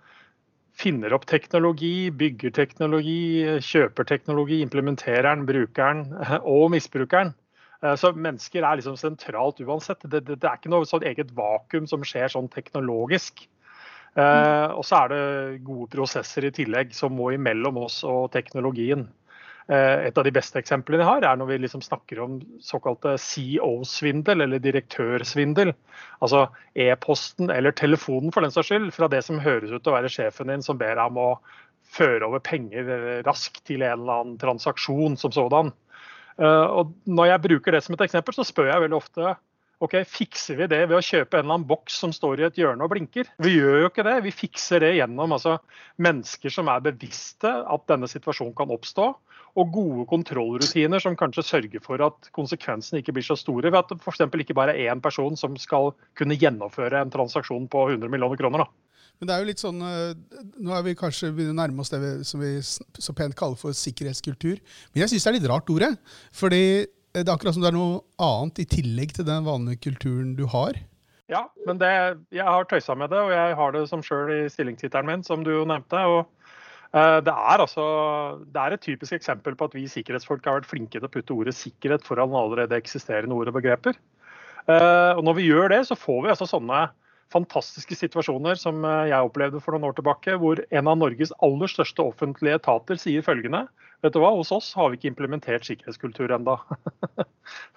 finner 0.77 1.11
opp 1.11 1.25
teknologi, 1.27 2.09
bygger 2.15 2.53
teknologi, 2.55 3.43
kjøper 3.59 4.07
teknologi, 4.07 4.61
implementerer 4.63 5.27
den, 5.27 5.43
bruker 5.49 5.91
den 5.91 6.05
og 6.55 6.69
misbruker 6.71 7.25
den. 7.25 7.33
Eh, 7.83 7.97
så 7.99 8.13
mennesker 8.15 8.63
er 8.63 8.79
liksom 8.79 8.95
sentralt 8.95 9.59
uansett. 9.59 9.99
Det, 10.07 10.23
det, 10.29 10.39
det 10.39 10.47
er 10.47 10.61
ikke 10.61 10.71
noe 10.71 10.87
sånn 10.87 11.03
eget 11.11 11.35
vakuum 11.35 11.91
som 11.91 12.07
skjer 12.07 12.31
sånn 12.31 12.47
teknologisk. 12.55 13.49
Uh, 14.11 14.75
og 14.75 14.83
så 14.83 15.05
er 15.05 15.11
det 15.13 15.63
gode 15.63 15.87
prosesser 15.93 16.43
i 16.43 16.51
tillegg 16.51 16.91
som 16.95 17.13
må 17.15 17.29
imellom 17.31 17.77
oss 17.85 18.01
og 18.03 18.31
teknologien. 18.33 19.05
Uh, 19.71 20.03
et 20.03 20.17
av 20.19 20.25
de 20.27 20.33
beste 20.35 20.59
eksemplene 20.59 20.99
vi 20.99 21.07
har, 21.07 21.23
er 21.23 21.37
når 21.39 21.47
vi 21.53 21.59
liksom 21.63 21.83
snakker 21.85 22.19
om 22.19 22.39
såkalte 22.65 23.15
CO-svindel, 23.15 24.43
eller 24.43 24.59
direktørsvindel. 24.63 25.71
Altså 26.19 26.49
e-posten 26.75 27.53
eller 27.55 27.71
telefonen 27.77 28.35
for 28.35 28.43
den 28.43 28.51
saks 28.51 28.73
skyld, 28.73 28.89
fra 28.95 29.07
det 29.11 29.23
som 29.27 29.39
høres 29.39 29.71
ut 29.71 29.79
til 29.79 29.93
å 29.93 29.99
være 29.99 30.11
sjefen 30.11 30.51
din 30.51 30.65
som 30.65 30.81
ber 30.81 30.97
deg 30.97 31.05
om 31.07 31.21
å 31.21 31.29
føre 31.91 32.27
over 32.27 32.43
penger 32.43 32.87
raskt 33.27 33.63
til 33.67 33.83
en 33.83 34.01
eller 34.01 34.19
annen 34.19 34.35
transaksjon 34.41 35.15
som 35.19 35.31
sådan. 35.35 35.71
Uh, 36.35 36.67
og 36.81 36.91
når 37.07 37.31
jeg 37.31 37.45
bruker 37.47 37.75
det 37.75 37.83
som 37.85 37.95
et 37.95 38.03
eksempel, 38.09 38.35
så 38.35 38.47
spør 38.47 38.73
jeg 38.73 38.83
veldig 38.83 38.99
ofte 38.99 39.37
Ok, 39.81 39.95
Fikser 40.05 40.59
vi 40.59 40.67
det 40.69 40.83
ved 40.85 40.93
å 40.93 41.01
kjøpe 41.01 41.39
en 41.39 41.45
eller 41.45 41.55
annen 41.55 41.67
boks 41.69 41.95
som 42.03 42.11
står 42.13 42.43
i 42.43 42.45
et 42.45 42.57
hjørne 42.61 42.85
og 42.85 42.91
blinker? 42.93 43.31
Vi 43.41 43.55
gjør 43.55 43.79
jo 43.81 43.88
ikke 43.89 44.05
det. 44.05 44.19
Vi 44.27 44.33
fikser 44.35 44.83
det 44.83 44.91
gjennom 45.00 45.33
altså, 45.33 45.55
mennesker 45.97 46.53
som 46.53 46.69
er 46.69 46.83
bevisste 46.85 47.50
at 47.50 47.88
denne 47.89 48.09
situasjonen 48.11 48.53
kan 48.57 48.73
oppstå. 48.73 49.07
Og 49.59 49.73
gode 49.73 50.05
kontrollrutiner 50.07 51.01
som 51.01 51.17
kanskje 51.19 51.43
sørger 51.47 51.81
for 51.83 52.03
at 52.05 52.29
konsekvensene 52.38 53.01
ikke 53.01 53.17
blir 53.17 53.25
så 53.25 53.35
store. 53.39 53.71
Ved 53.73 53.81
at 53.81 53.89
det 53.89 53.97
f.eks. 54.05 54.21
ikke 54.45 54.55
bare 54.61 54.77
er 54.77 54.93
én 54.93 55.01
person 55.03 55.33
som 55.39 55.57
skal 55.59 55.91
kunne 56.19 56.38
gjennomføre 56.38 57.01
en 57.01 57.11
transaksjon 57.11 57.65
på 57.71 57.83
100 57.89 58.13
millioner 58.13 58.39
kroner. 58.39 58.63
Da. 58.63 58.91
Men 59.17 59.27
det 59.27 59.33
er 59.33 59.41
jo 59.41 59.50
litt 59.50 59.65
sånn, 59.65 59.81
eh, 59.85 60.47
Nå 60.61 60.77
er 60.77 60.85
vi 60.85 60.97
kanskje 60.97 61.33
begynner 61.33 61.57
å 61.57 61.61
nærme 61.65 61.81
oss 61.81 61.91
det 61.93 62.00
vi, 62.05 62.15
som 62.25 62.41
vi 62.41 62.53
så 62.61 63.17
pent 63.17 63.35
kaller 63.38 63.57
for 63.57 63.73
sikkerhetskultur. 63.73 64.61
Men 64.93 65.03
jeg 65.03 65.15
syns 65.15 65.25
det 65.25 65.33
er 65.33 65.39
litt 65.41 65.51
rart 65.51 65.73
ordet. 65.73 65.95
fordi 66.31 66.63
det 67.13 67.27
er 67.27 67.33
akkurat 67.33 67.55
som 67.55 67.63
det 67.63 67.71
er 67.71 67.77
noe 67.77 68.01
annet 68.23 68.63
i 68.63 68.67
tillegg 68.69 69.13
til 69.15 69.27
den 69.27 69.45
vanlige 69.47 69.83
kulturen 69.89 70.35
du 70.37 70.45
har. 70.51 70.77
Ja, 71.31 71.45
men 71.67 71.79
det, 71.79 71.89
jeg 72.35 72.43
har 72.43 72.67
tøysa 72.67 72.95
med 72.99 73.11
det, 73.13 73.19
og 73.23 73.31
jeg 73.31 73.55
har 73.55 73.75
det 73.75 73.85
som 73.87 74.03
sjøl 74.03 74.31
i 74.35 74.39
stillingstittelen 74.51 75.07
min, 75.07 75.25
som 75.27 75.45
du 75.45 75.51
jo 75.53 75.65
nevnte. 75.67 75.99
og 75.99 76.27
Det 76.91 77.31
er, 77.31 77.63
altså, 77.63 77.85
det 78.51 78.63
er 78.63 78.75
et 78.75 78.83
typisk 78.83 79.15
eksempel 79.15 79.55
på 79.55 79.69
at 79.69 79.77
vi 79.77 79.87
sikkerhetsfolk 79.91 80.47
har 80.47 80.59
vært 80.59 80.71
flinke 80.71 80.99
til 80.99 81.07
å 81.07 81.11
putte 81.11 81.35
ordet 81.35 81.55
sikkerhet 81.55 82.03
foran 82.07 82.35
allerede 82.35 82.75
eksisterende 82.79 83.35
ord 83.37 83.51
og 83.51 83.59
begreper. 83.59 83.95
Og 84.67 85.23
når 85.23 85.39
vi 85.39 85.47
gjør 85.47 85.71
det, 85.71 85.85
så 85.87 85.95
får 85.99 86.25
vi 86.25 86.33
altså 86.35 86.49
sånne 86.49 86.83
fantastiske 87.31 87.97
situasjoner 87.97 88.59
som 88.59 88.83
jeg 88.85 89.27
opplevde 89.27 89.61
for 89.63 89.75
noen 89.75 89.89
år 89.89 89.97
tilbake, 89.97 90.35
hvor 90.41 90.61
en 90.69 90.91
av 90.91 91.00
Norges 91.00 91.33
aller 91.45 91.71
største 91.71 92.03
offentlige 92.03 92.59
etater 92.59 93.00
sier 93.01 93.25
følgende 93.25 93.65
Vet 94.01 94.15
du 94.15 94.21
hva, 94.23 94.31
hos 94.33 94.50
oss 94.50 94.71
har 94.73 94.89
vi 94.89 94.97
ikke 94.97 95.11
implementert 95.11 95.67
sikkerhetskultur 95.67 96.31
enda. 96.33 96.55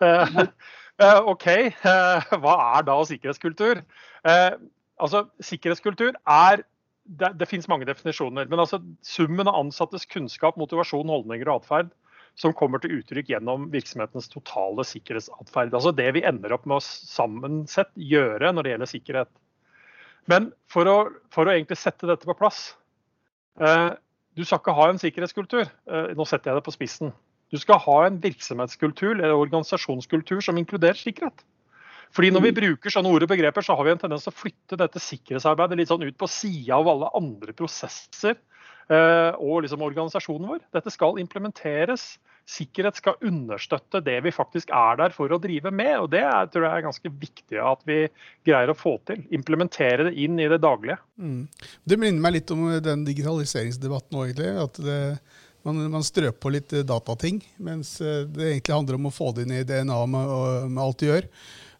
OK, 1.34 1.48
hva 1.84 2.54
er 2.78 2.86
da 2.88 2.94
sikkerhetskultur? 3.04 3.82
Altså, 4.24 5.26
Sikkerhetskultur 5.44 6.14
er 6.16 6.62
det, 7.04 7.34
det 7.36 7.48
finnes 7.50 7.68
mange 7.68 7.84
definisjoner. 7.88 8.48
Men 8.48 8.62
altså 8.62 8.80
summen 9.04 9.50
av 9.50 9.58
ansattes 9.60 10.08
kunnskap, 10.08 10.56
motivasjon, 10.60 11.12
holdninger 11.12 11.50
og 11.50 11.60
atferd 11.60 11.92
som 12.40 12.54
kommer 12.56 12.82
til 12.82 12.96
uttrykk 12.98 13.30
gjennom 13.30 13.68
virksomhetens 13.74 14.30
totale 14.32 14.84
sikkerhetsatferd. 14.88 15.74
Altså 15.76 15.92
det 15.94 16.08
vi 16.16 16.24
ender 16.26 16.54
opp 16.56 16.64
med 16.66 16.80
å 16.80 16.84
sammensett 16.84 17.92
gjøre 17.94 18.50
når 18.54 18.66
det 18.66 18.72
gjelder 18.74 18.90
sikkerhet. 18.90 19.34
Men 20.30 20.50
for 20.70 20.88
å, 20.88 20.96
for 21.34 21.48
å 21.48 21.54
egentlig 21.54 21.78
sette 21.80 22.08
dette 22.08 22.28
på 22.28 22.36
plass 22.38 22.70
eh, 23.60 23.92
Du 24.36 24.44
skal 24.46 24.62
ikke 24.62 24.76
ha 24.76 24.88
en 24.90 25.00
sikkerhetskultur. 25.00 25.66
Eh, 25.68 26.12
nå 26.16 26.26
setter 26.28 26.50
jeg 26.50 26.60
det 26.60 26.66
på 26.66 26.74
spissen. 26.74 27.12
Du 27.52 27.60
skal 27.60 27.78
ha 27.84 27.98
en 28.06 28.16
virksomhetskultur 28.22 29.12
eller 29.14 29.36
organisasjonskultur 29.36 30.40
som 30.42 30.58
inkluderer 30.58 30.98
sikkerhet. 30.98 31.44
Fordi 32.14 32.30
Når 32.30 32.44
vi 32.44 32.50
mm. 32.52 32.58
bruker 32.58 32.94
sånne 32.94 33.10
ord 33.10 33.26
og 33.26 33.30
begreper, 33.30 33.64
så 33.66 33.74
har 33.74 33.86
vi 33.86 33.92
en 33.94 34.00
tendens 34.00 34.26
til 34.26 34.30
å 34.30 34.38
flytte 34.38 34.78
dette 34.78 35.02
sikkerhetsarbeidet 35.02 35.78
litt 35.80 35.90
sånn 35.90 36.04
ut 36.06 36.18
på 36.18 36.28
sida 36.30 36.78
av 36.78 36.90
alle 36.92 37.10
andre 37.18 37.54
prosesser 37.58 38.36
eh, 38.36 39.32
og 39.34 39.64
liksom 39.64 39.82
organisasjonen 39.82 40.52
vår. 40.52 40.62
Dette 40.76 40.92
skal 40.94 41.18
implementeres. 41.22 42.14
Sikkerhet 42.44 42.98
skal 43.00 43.20
understøtte 43.24 44.02
det 44.04 44.18
vi 44.26 44.32
faktisk 44.34 44.72
er 44.76 44.98
der 45.00 45.14
for 45.16 45.32
å 45.32 45.40
drive 45.40 45.70
med. 45.72 45.94
og 46.02 46.10
Det 46.12 46.20
er, 46.20 46.50
tror 46.52 46.66
jeg 46.66 46.80
er 46.80 46.86
ganske 46.88 47.12
viktig 47.22 47.60
at 47.60 47.86
vi 47.88 48.02
greier 48.44 48.72
å 48.72 48.76
få 48.76 48.98
til. 49.08 49.22
Implementere 49.32 50.10
det 50.10 50.14
inn 50.20 50.36
i 50.36 50.50
det 50.52 50.60
daglige. 50.60 50.98
Mm. 51.16 51.46
Det 51.88 51.98
minner 52.00 52.26
meg 52.26 52.36
litt 52.36 52.52
om 52.52 52.66
den 52.84 53.06
digitaliseringsdebatten 53.08 54.20
òg, 54.20 54.34
egentlig. 54.34 54.52
at 54.66 54.82
det 54.84 55.00
man, 55.64 55.80
man 55.90 56.04
strør 56.04 56.34
på 56.36 56.52
litt 56.52 56.74
datating, 56.84 57.38
mens 57.56 57.96
eh, 58.04 58.26
det 58.28 58.50
egentlig 58.50 58.74
handler 58.76 58.98
om 58.98 59.08
å 59.08 59.14
få 59.14 59.30
det 59.32 59.46
inn 59.46 59.54
i 59.56 59.64
DNA 59.64 60.00
med, 60.12 60.32
med 60.68 60.82
alt 60.84 61.00
du 61.00 61.06
gjør. 61.08 61.28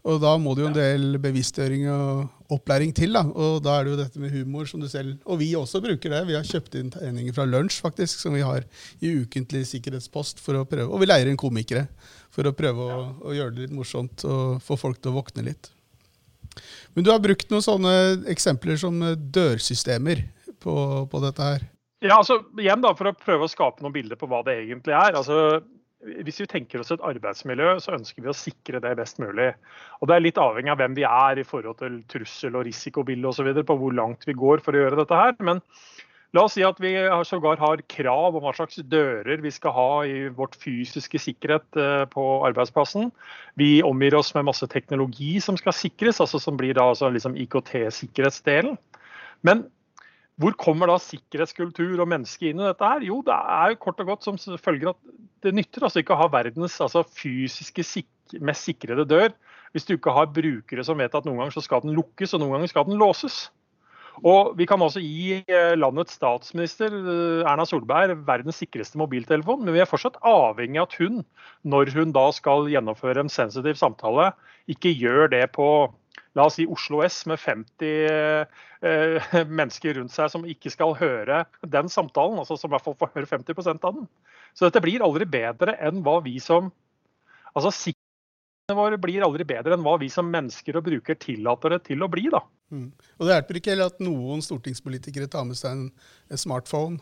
Og 0.05 0.19
da 0.21 0.35
må 0.37 0.53
det 0.53 0.65
jo 0.65 0.69
en 0.69 0.77
del 0.77 1.05
bevisstgjøring 1.23 1.87
og 1.89 2.53
opplæring 2.53 2.91
til. 2.97 3.15
da. 3.17 3.23
Og 3.25 3.63
da 3.65 3.79
er 3.79 3.87
det 3.87 3.95
jo 3.95 4.01
dette 4.03 4.21
med 4.21 4.35
humor 4.35 4.69
som 4.69 4.83
du 4.83 4.89
selv 4.89 5.17
Og 5.25 5.39
vi 5.41 5.55
også 5.57 5.81
bruker 5.81 6.13
det. 6.13 6.27
Vi 6.29 6.37
har 6.37 6.45
kjøpt 6.45 6.77
inn 6.77 6.91
tegninger 6.93 7.33
fra 7.33 7.47
lunsj, 7.49 7.81
faktisk, 7.81 8.21
som 8.21 8.37
vi 8.37 8.45
har 8.45 8.67
i 9.01 9.15
ukentlig 9.23 9.65
sikkerhetspost 9.71 10.43
for 10.45 10.61
å 10.61 10.67
prøve. 10.69 10.91
Og 10.93 11.01
vi 11.01 11.09
leier 11.09 11.31
inn 11.31 11.41
komikere 11.41 11.87
for 12.35 12.45
å 12.45 12.53
prøve 12.53 12.85
å, 12.85 13.01
å 13.25 13.33
gjøre 13.33 13.57
det 13.57 13.65
litt 13.65 13.77
morsomt 13.79 14.27
og 14.29 14.61
få 14.65 14.77
folk 14.77 15.01
til 15.01 15.15
å 15.15 15.19
våkne 15.23 15.47
litt. 15.49 15.73
Men 16.93 17.07
du 17.07 17.11
har 17.11 17.23
brukt 17.25 17.49
noen 17.51 17.65
sånne 17.65 17.95
eksempler 18.31 18.77
som 18.79 19.01
dørsystemer 19.17 20.21
på, 20.61 20.75
på 21.09 21.23
dette 21.25 21.49
her. 21.49 21.65
Ja, 22.05 22.19
altså 22.19 22.43
igjen 22.61 22.85
da, 22.85 22.93
For 22.93 23.09
å 23.09 23.17
prøve 23.17 23.47
å 23.47 23.51
skape 23.51 23.81
noen 23.81 23.95
bilder 23.95 24.21
på 24.21 24.29
hva 24.29 24.43
det 24.45 24.59
egentlig 24.67 24.93
er. 24.93 25.17
altså 25.17 25.65
hvis 26.05 26.41
vi 26.43 26.49
tenker 26.51 26.83
oss 26.83 26.93
et 26.95 27.05
arbeidsmiljø, 27.05 27.75
så 27.83 27.95
ønsker 27.97 28.25
vi 28.25 28.31
å 28.31 28.37
sikre 28.37 28.81
det 28.85 28.95
best 28.99 29.21
mulig. 29.23 29.53
Og 30.01 30.09
Det 30.09 30.17
er 30.17 30.25
litt 30.25 30.41
avhengig 30.41 30.73
av 30.73 30.81
hvem 30.81 30.97
vi 30.99 31.07
er 31.09 31.41
i 31.41 31.47
forhold 31.47 31.79
til 31.81 32.01
trussel- 32.11 32.59
og 32.59 32.67
risikobilde 32.69 33.31
osv. 33.31 33.53
på 33.65 33.79
hvor 33.81 33.95
langt 33.95 34.27
vi 34.29 34.37
går 34.37 34.63
for 34.65 34.75
å 34.75 34.83
gjøre 34.85 35.01
dette 35.01 35.21
her. 35.21 35.37
Men 35.41 35.63
la 36.35 36.45
oss 36.45 36.57
si 36.59 36.65
at 36.67 36.81
vi 36.83 36.93
sågar 37.25 37.59
har 37.59 37.83
krav 37.89 38.37
om 38.37 38.45
hva 38.45 38.55
slags 38.57 38.83
dører 38.91 39.41
vi 39.41 39.51
skal 39.55 39.73
ha 39.73 39.91
i 40.05 40.29
vårt 40.29 40.57
fysiske 40.61 41.19
sikkerhet 41.19 41.79
eh, 41.79 42.05
på 42.11 42.25
arbeidsplassen. 42.49 43.13
Vi 43.57 43.83
omgir 43.83 44.15
oss 44.19 44.35
med 44.35 44.49
masse 44.51 44.67
teknologi 44.67 45.39
som 45.41 45.57
skal 45.57 45.73
sikres, 45.73 46.21
altså 46.21 46.43
som 46.43 46.59
blir 46.59 46.75
da 46.75 46.91
altså 46.91 47.09
liksom 47.09 47.39
IKT-sikkerhetsdelen. 47.39 48.77
Men 49.43 49.67
hvor 50.41 50.55
kommer 50.59 50.91
da 50.91 50.97
sikkerhetskultur 50.99 52.01
og 52.03 52.11
menneske 52.11 52.51
inn 52.51 52.63
i 52.63 52.67
dette? 52.67 52.83
her? 52.83 53.05
Jo, 53.07 53.21
det 53.27 53.35
er 53.35 53.75
jo 53.75 53.81
kort 53.85 54.01
og 54.03 54.11
godt 54.11 54.27
som 54.27 54.39
følger 54.39 54.91
at 54.91 54.99
det 55.45 55.55
nytter 55.55 55.87
altså 55.87 56.03
ikke 56.03 56.17
å 56.17 56.23
ha 56.25 56.31
verdens 56.33 56.81
altså, 56.83 57.05
fysiske 57.07 57.85
sik 57.87 58.11
mest 58.43 58.65
sikrede 58.67 59.05
dør 59.07 59.35
hvis 59.75 59.85
du 59.87 59.95
ikke 59.95 60.15
har 60.15 60.31
brukere 60.33 60.85
som 60.87 60.99
vet 60.99 61.15
at 61.15 61.27
noen 61.27 61.43
ganger 61.43 61.55
så 61.55 61.63
skal 61.65 61.83
den 61.85 61.95
lukkes 61.95 62.33
og 62.35 62.43
noen 62.43 62.57
ganger 62.57 62.71
skal 62.73 62.87
den 62.89 62.99
låses. 62.99 63.49
Og 64.23 64.55
Vi 64.59 64.67
kan 64.71 64.83
også 64.83 65.03
gi 65.03 65.41
eh, 65.43 65.75
landets 65.75 66.15
statsminister 66.15 66.93
eh, 66.95 67.43
Erna 67.51 67.67
Solberg 67.67 68.15
verdens 68.27 68.61
sikreste 68.63 68.99
mobiltelefon, 69.01 69.65
men 69.65 69.75
vi 69.75 69.83
er 69.83 69.91
fortsatt 69.91 70.21
avhengig 70.23 70.79
av 70.79 70.87
at 70.87 70.97
hun, 71.03 71.25
når 71.67 71.91
hun 71.97 72.15
da 72.15 72.29
skal 72.35 72.71
gjennomføre 72.71 73.25
en 73.25 73.33
sensitiv 73.33 73.75
samtale, 73.81 74.31
ikke 74.71 74.95
gjør 74.95 75.33
det 75.35 75.49
på 75.59 75.67
la 76.35 76.47
oss 76.49 76.59
si 76.59 76.67
Oslo 76.67 77.03
S 77.07 77.23
med 77.31 77.41
50 77.41 77.91
eh, 78.85 79.35
mennesker 79.47 79.99
rundt 79.99 80.15
seg 80.15 80.31
som 80.33 80.47
ikke 80.49 80.73
skal 80.73 80.97
høre 80.99 81.45
den 81.63 81.91
samtalen, 81.93 82.41
altså 82.43 82.59
som 82.59 82.73
i 82.73 82.75
hvert 82.75 82.87
fall 82.87 82.99
får 83.01 83.13
høre 83.15 83.31
50% 83.31 83.87
av 83.87 84.01
den. 84.01 84.09
Så 84.55 84.67
dette 84.69 84.83
blir 84.85 85.05
aldri 85.05 85.27
bedre 85.29 85.77
enn 85.83 86.03
hva 86.07 86.21
vi 86.25 86.39
som 86.43 86.73
altså 87.55 87.71
Sikkerheten 87.71 88.03
vår 88.73 88.97
blir 88.97 89.23
aldri 89.27 89.45
bedre 89.45 89.77
enn 89.77 89.85
hva 89.85 89.99
vi 90.01 90.09
som 90.09 90.31
mennesker 90.33 90.79
og 90.79 90.87
bruker 90.87 91.19
tillater 91.21 91.75
det 91.75 91.83
til 91.91 92.03
å 92.03 92.09
bli. 92.09 92.31
da. 92.33 92.41
Mm. 92.73 92.87
Og 93.19 93.27
Det 93.27 93.35
hjelper 93.35 93.59
ikke 93.61 93.73
heller 93.75 93.91
at 93.93 94.01
noen 94.03 94.41
stortingspolitikere 94.43 95.29
tar 95.31 95.45
med 95.45 95.59
seg 95.59 95.77
en, 95.77 95.83
en 96.33 96.41
smartphone 96.41 96.97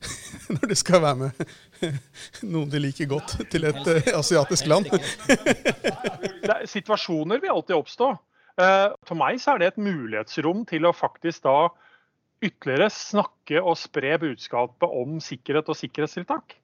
når 0.54 0.70
de 0.70 0.78
skal 0.78 1.02
være 1.02 1.26
med 1.26 1.90
noen 2.52 2.70
de 2.70 2.80
liker 2.80 3.10
godt 3.10 3.36
til 3.50 3.66
et 3.68 3.80
uh, 3.90 4.10
asiatisk 4.20 4.70
land. 4.70 4.86
Situasjoner 6.70 7.42
vil 7.42 7.56
alltid 7.56 7.76
oppstå. 7.76 8.14
Eh, 8.60 8.88
for 9.08 9.18
meg 9.18 9.40
så 9.40 9.54
er 9.54 9.62
det 9.62 9.70
et 9.72 9.80
mulighetsrom 9.80 10.64
til 10.68 10.88
å 10.88 10.96
faktisk 10.96 11.46
da 11.46 11.70
ytterligere 12.44 12.88
snakke 12.92 13.60
og 13.60 13.78
spre 13.78 14.16
budskapet 14.20 14.98
om 15.02 15.18
sikkerhet 15.24 15.68
og 15.70 15.78
sikkerhetstiltak. 15.78 16.56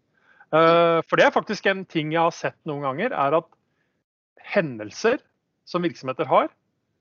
Eh, 0.52 1.00
for 1.06 1.18
det 1.18 1.28
er 1.28 1.34
faktisk 1.34 1.68
en 1.70 1.84
ting 1.88 2.12
jeg 2.14 2.22
har 2.22 2.34
sett 2.34 2.58
noen 2.68 2.84
ganger, 2.86 3.16
er 3.16 3.40
at 3.40 3.50
hendelser 4.54 5.20
som 5.66 5.84
virksomheter 5.84 6.28
har, 6.30 6.52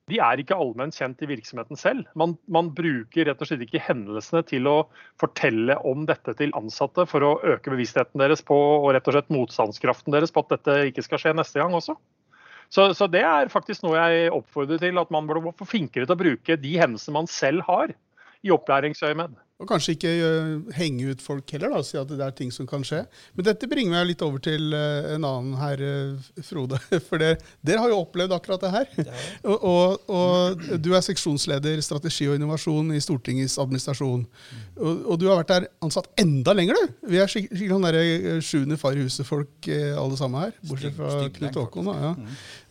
de 0.10 0.20
er 0.22 0.42
ikke 0.42 0.58
allment 0.62 0.94
kjent 0.94 1.22
i 1.26 1.30
virksomheten 1.32 1.80
selv. 1.80 2.06
Man, 2.18 2.36
man, 2.52 2.70
bruker 2.78 3.26
rett 3.26 3.40
og 3.42 3.50
slett 3.50 3.64
ikke 3.66 3.82
hendelsene 3.82 4.44
til 4.46 4.68
å 4.70 4.76
fortelle 5.22 5.80
om 5.88 6.04
dette 6.06 6.36
til 6.38 6.54
ansatte 6.58 7.08
for 7.10 7.26
å 7.26 7.32
øke 7.56 7.74
bevisstheten 7.74 8.22
deres 8.22 8.46
på 8.46 8.58
og 8.58 8.92
rett 8.94 9.08
og 9.10 9.18
slett 9.18 9.34
motstandskraften 9.34 10.14
deres 10.14 10.34
på 10.34 10.46
at 10.46 10.54
dette 10.54 10.78
ikke 10.92 11.06
skal 11.08 11.24
skje 11.24 11.34
neste 11.40 11.62
gang 11.62 11.74
også. 11.74 11.98
Så, 12.74 12.90
så, 12.98 13.08
det 13.12 13.22
er 13.24 13.52
faktisk 13.52 13.86
noe 13.86 14.00
jeg 14.00 14.34
oppfordrer 14.34 14.82
til, 14.82 14.98
at 15.00 15.12
man 15.14 15.28
blir 15.30 15.52
få 15.56 15.68
flinkere 15.70 16.08
til 16.08 16.16
å 16.16 16.20
bruke 16.20 16.58
de 16.60 16.76
hendelsene 16.82 17.18
man 17.20 17.30
selv 17.32 17.66
har 17.70 17.94
i 18.46 18.54
opplæringsøyemed. 18.54 19.36
Og 19.56 19.70
kanskje 19.70 19.94
ikke 19.96 20.10
uh, 20.20 20.72
henge 20.76 21.14
ut 21.14 21.22
folk 21.24 21.52
heller, 21.56 21.72
da, 21.72 21.80
og 21.80 21.86
si 21.88 21.96
at 21.96 22.10
det 22.10 22.20
er 22.20 22.34
ting 22.36 22.50
som 22.52 22.68
kan 22.68 22.82
skje. 22.84 23.06
Men 23.38 23.46
dette 23.48 23.70
bringer 23.72 23.94
meg 23.94 24.10
litt 24.10 24.24
over 24.26 24.42
til 24.44 24.74
uh, 24.76 25.14
en 25.14 25.24
annen 25.24 25.54
her, 25.62 25.80
uh, 25.80 26.42
Frode. 26.44 26.80
For 27.08 27.24
dere 27.24 27.80
har 27.80 27.94
jo 27.94 28.02
opplevd 28.02 28.36
akkurat 28.36 28.66
det 28.66 28.72
her. 28.74 28.90
Ja. 29.00 29.14
og, 29.54 29.64
og, 29.64 30.12
og, 30.12 30.66
du 30.84 30.90
er 30.92 31.06
seksjonsleder 31.06 31.80
strategi 31.88 32.28
og 32.28 32.36
innovasjon 32.36 32.92
i 32.98 33.00
Stortingets 33.04 33.56
administrasjon. 33.64 34.26
Mm. 34.28 34.66
Og, 34.76 34.92
og, 35.06 35.16
du 35.22 35.30
har 35.30 35.40
vært 35.40 35.54
der 35.54 35.70
ansatt 35.88 36.12
enda 36.20 36.52
lenger, 36.58 36.76
du. 36.76 36.98
Vi 37.14 37.22
er 37.24 37.32
skikkelig 37.32 37.70
sånn 37.72 37.88
derre 37.88 38.42
sjuende 38.44 38.80
far 38.82 39.00
i 39.00 39.06
huset-folk 39.08 39.72
alle 39.72 40.20
sammen 40.20 40.50
her. 40.50 40.60
Bortsett 40.68 41.00
fra 41.00 41.30
Knut 41.40 41.62
Håkon. 41.62 41.94
Ja. 41.96 42.12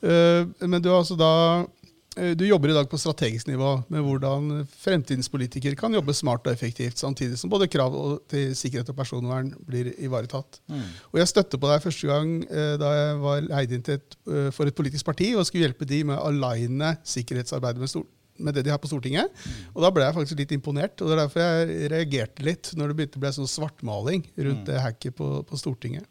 Mm. 0.05 0.53
men 0.69 0.83
du 0.85 0.91
har 0.91 1.00
altså 1.00 1.17
da 1.17 1.33
Eh, 1.64 1.84
du 2.14 2.44
jobber 2.47 2.71
i 2.71 2.76
dag 2.76 2.87
på 2.90 2.99
strategisk 3.00 3.49
nivå 3.49 3.71
med 3.92 4.04
hvordan 4.06 4.50
fremtidens 4.78 5.28
politikere 5.33 5.78
kan 5.78 5.94
jobbe 5.94 6.14
smart 6.14 6.47
og 6.47 6.52
effektivt, 6.54 7.00
samtidig 7.00 7.38
som 7.40 7.50
både 7.50 7.68
krav 7.71 7.97
til 8.30 8.54
sikkerhet 8.56 8.92
og 8.92 8.99
personvern 8.99 9.50
blir 9.66 9.90
ivaretatt. 9.99 10.61
Mm. 10.71 10.85
Og 11.12 11.21
Jeg 11.21 11.30
støtte 11.33 11.61
på 11.61 11.71
deg 11.71 11.83
første 11.83 12.11
gang 12.11 12.35
eh, 12.47 12.75
da 12.80 12.92
jeg 12.94 13.21
var 13.25 13.47
leid 13.49 13.75
inn 13.75 13.87
et, 13.97 14.18
eh, 14.30 14.50
for 14.54 14.71
et 14.71 14.76
politisk 14.78 15.06
parti 15.09 15.33
og 15.35 15.47
skulle 15.49 15.66
hjelpe 15.66 15.88
de 15.88 16.02
med 16.06 16.18
å 16.18 16.28
aligne 16.30 16.94
sikkerhetsarbeidet 17.02 17.83
med, 17.83 18.06
med 18.38 18.56
det 18.56 18.66
de 18.66 18.75
har 18.75 18.83
på 18.83 18.90
Stortinget. 18.90 19.30
Mm. 19.35 19.61
Og 19.75 19.87
Da 19.87 19.92
ble 19.94 20.06
jeg 20.06 20.18
faktisk 20.21 20.42
litt 20.42 20.56
imponert. 20.56 21.00
og 21.00 21.11
Det 21.11 21.16
er 21.16 21.23
derfor 21.25 21.44
jeg 21.44 21.92
reagerte 21.94 22.47
litt 22.47 22.75
når 22.78 22.90
det 22.90 22.99
begynte 23.00 23.21
å 23.21 23.25
bli 23.26 23.37
sånn 23.40 23.54
svartmaling 23.56 24.26
rundt 24.37 24.64
mm. 24.64 24.68
det 24.71 24.83
hacket 24.87 25.18
på, 25.18 25.30
på 25.49 25.61
Stortinget. 25.61 26.06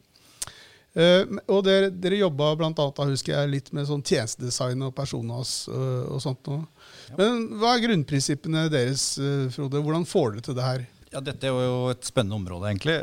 Uh, 0.94 1.40
og 1.50 1.64
dere, 1.66 1.90
dere 1.90 2.20
jobba 2.20 2.52
bl.a. 2.60 2.88
husker 3.10 3.34
jeg 3.34 3.50
litt 3.50 3.70
med 3.74 3.88
sånn 3.90 4.04
tjenestedesign 4.06 4.86
og 4.86 4.94
personas 4.94 5.64
uh, 5.72 6.06
og 6.14 6.20
sånt 6.22 6.50
Og. 6.54 6.68
Ja. 7.10 7.16
Men 7.18 7.48
hva 7.58 7.72
er 7.74 7.86
grunnprinsippene 7.88 8.68
deres, 8.70 9.08
uh, 9.18 9.48
Frode? 9.54 9.82
Hvordan 9.82 10.06
får 10.10 10.36
dere 10.36 10.46
til 10.46 10.60
det 10.60 10.68
her? 10.68 10.84
Ja, 11.14 11.22
Dette 11.22 11.50
er 11.50 11.58
jo 11.66 11.90
et 11.92 12.06
spennende 12.06 12.40
område, 12.40 12.72
egentlig. 12.72 12.96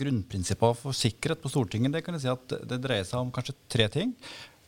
Grunnprinsippene 0.00 0.76
for 0.76 0.96
sikkerhet 0.96 1.40
på 1.40 1.48
Stortinget 1.48 1.94
det 1.94 2.02
kan 2.04 2.12
jeg 2.12 2.26
si 2.26 2.32
at 2.32 2.56
det 2.68 2.76
dreier 2.84 3.06
seg 3.08 3.22
om 3.22 3.30
kanskje 3.32 3.56
tre 3.72 3.86
ting. 3.92 4.12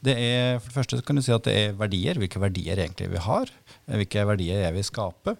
Det 0.03 0.15
er, 0.17 0.57
for 0.57 0.71
det 0.71 0.77
første 0.79 1.03
kan 1.07 1.21
du 1.21 1.23
si 1.23 1.35
at 1.35 1.45
det 1.45 1.53
er 1.59 1.77
verdier. 1.77 2.17
Hvilke 2.19 2.41
verdier 2.41 2.81
egentlig 2.81 3.11
vi 3.13 3.21
har. 3.21 3.53
Hvilke 3.85 4.25
verdier 4.33 4.65
er 4.65 4.73
vi 4.73 4.85
skaper. 4.89 5.37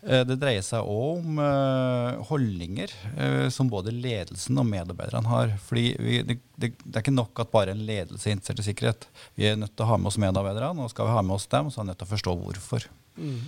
Eh, 0.00 0.22
det 0.24 0.38
dreier 0.40 0.64
seg 0.64 0.86
òg 0.88 1.18
om 1.20 1.40
uh, 1.42 2.20
holdninger 2.30 2.92
uh, 3.18 3.48
som 3.52 3.68
både 3.68 3.92
ledelsen 3.92 4.56
og 4.60 4.68
medarbeiderne 4.68 5.28
har. 5.28 5.52
Fordi 5.66 5.90
vi, 6.00 6.20
det, 6.24 6.38
det, 6.56 6.72
det, 6.84 6.94
er 6.94 7.04
ikke 7.04 7.16
nok 7.16 7.42
at 7.44 7.52
bare 7.52 7.74
en 7.74 7.84
ledelse 7.84 8.30
er 8.30 8.38
interessert 8.38 8.64
i 8.64 8.70
sikkerhet. 8.70 9.04
Vi 9.36 9.50
er 9.50 9.60
nødt 9.60 9.74
til 9.76 9.84
å 9.84 9.90
ha 9.92 10.00
med 10.00 10.12
oss 10.12 10.20
medarbeiderne, 10.22 10.86
og 10.86 10.92
skal 10.92 11.10
vi 11.10 11.18
ha 11.18 11.26
med 11.26 11.36
oss 11.36 11.50
dem, 11.52 11.68
så 11.68 11.80
er 11.80 11.84
vi 11.84 11.92
nødt 11.92 12.00
til 12.00 12.08
å 12.08 12.14
forstå 12.14 12.36
hvorfor. 12.46 12.88
Mm. 13.20 13.38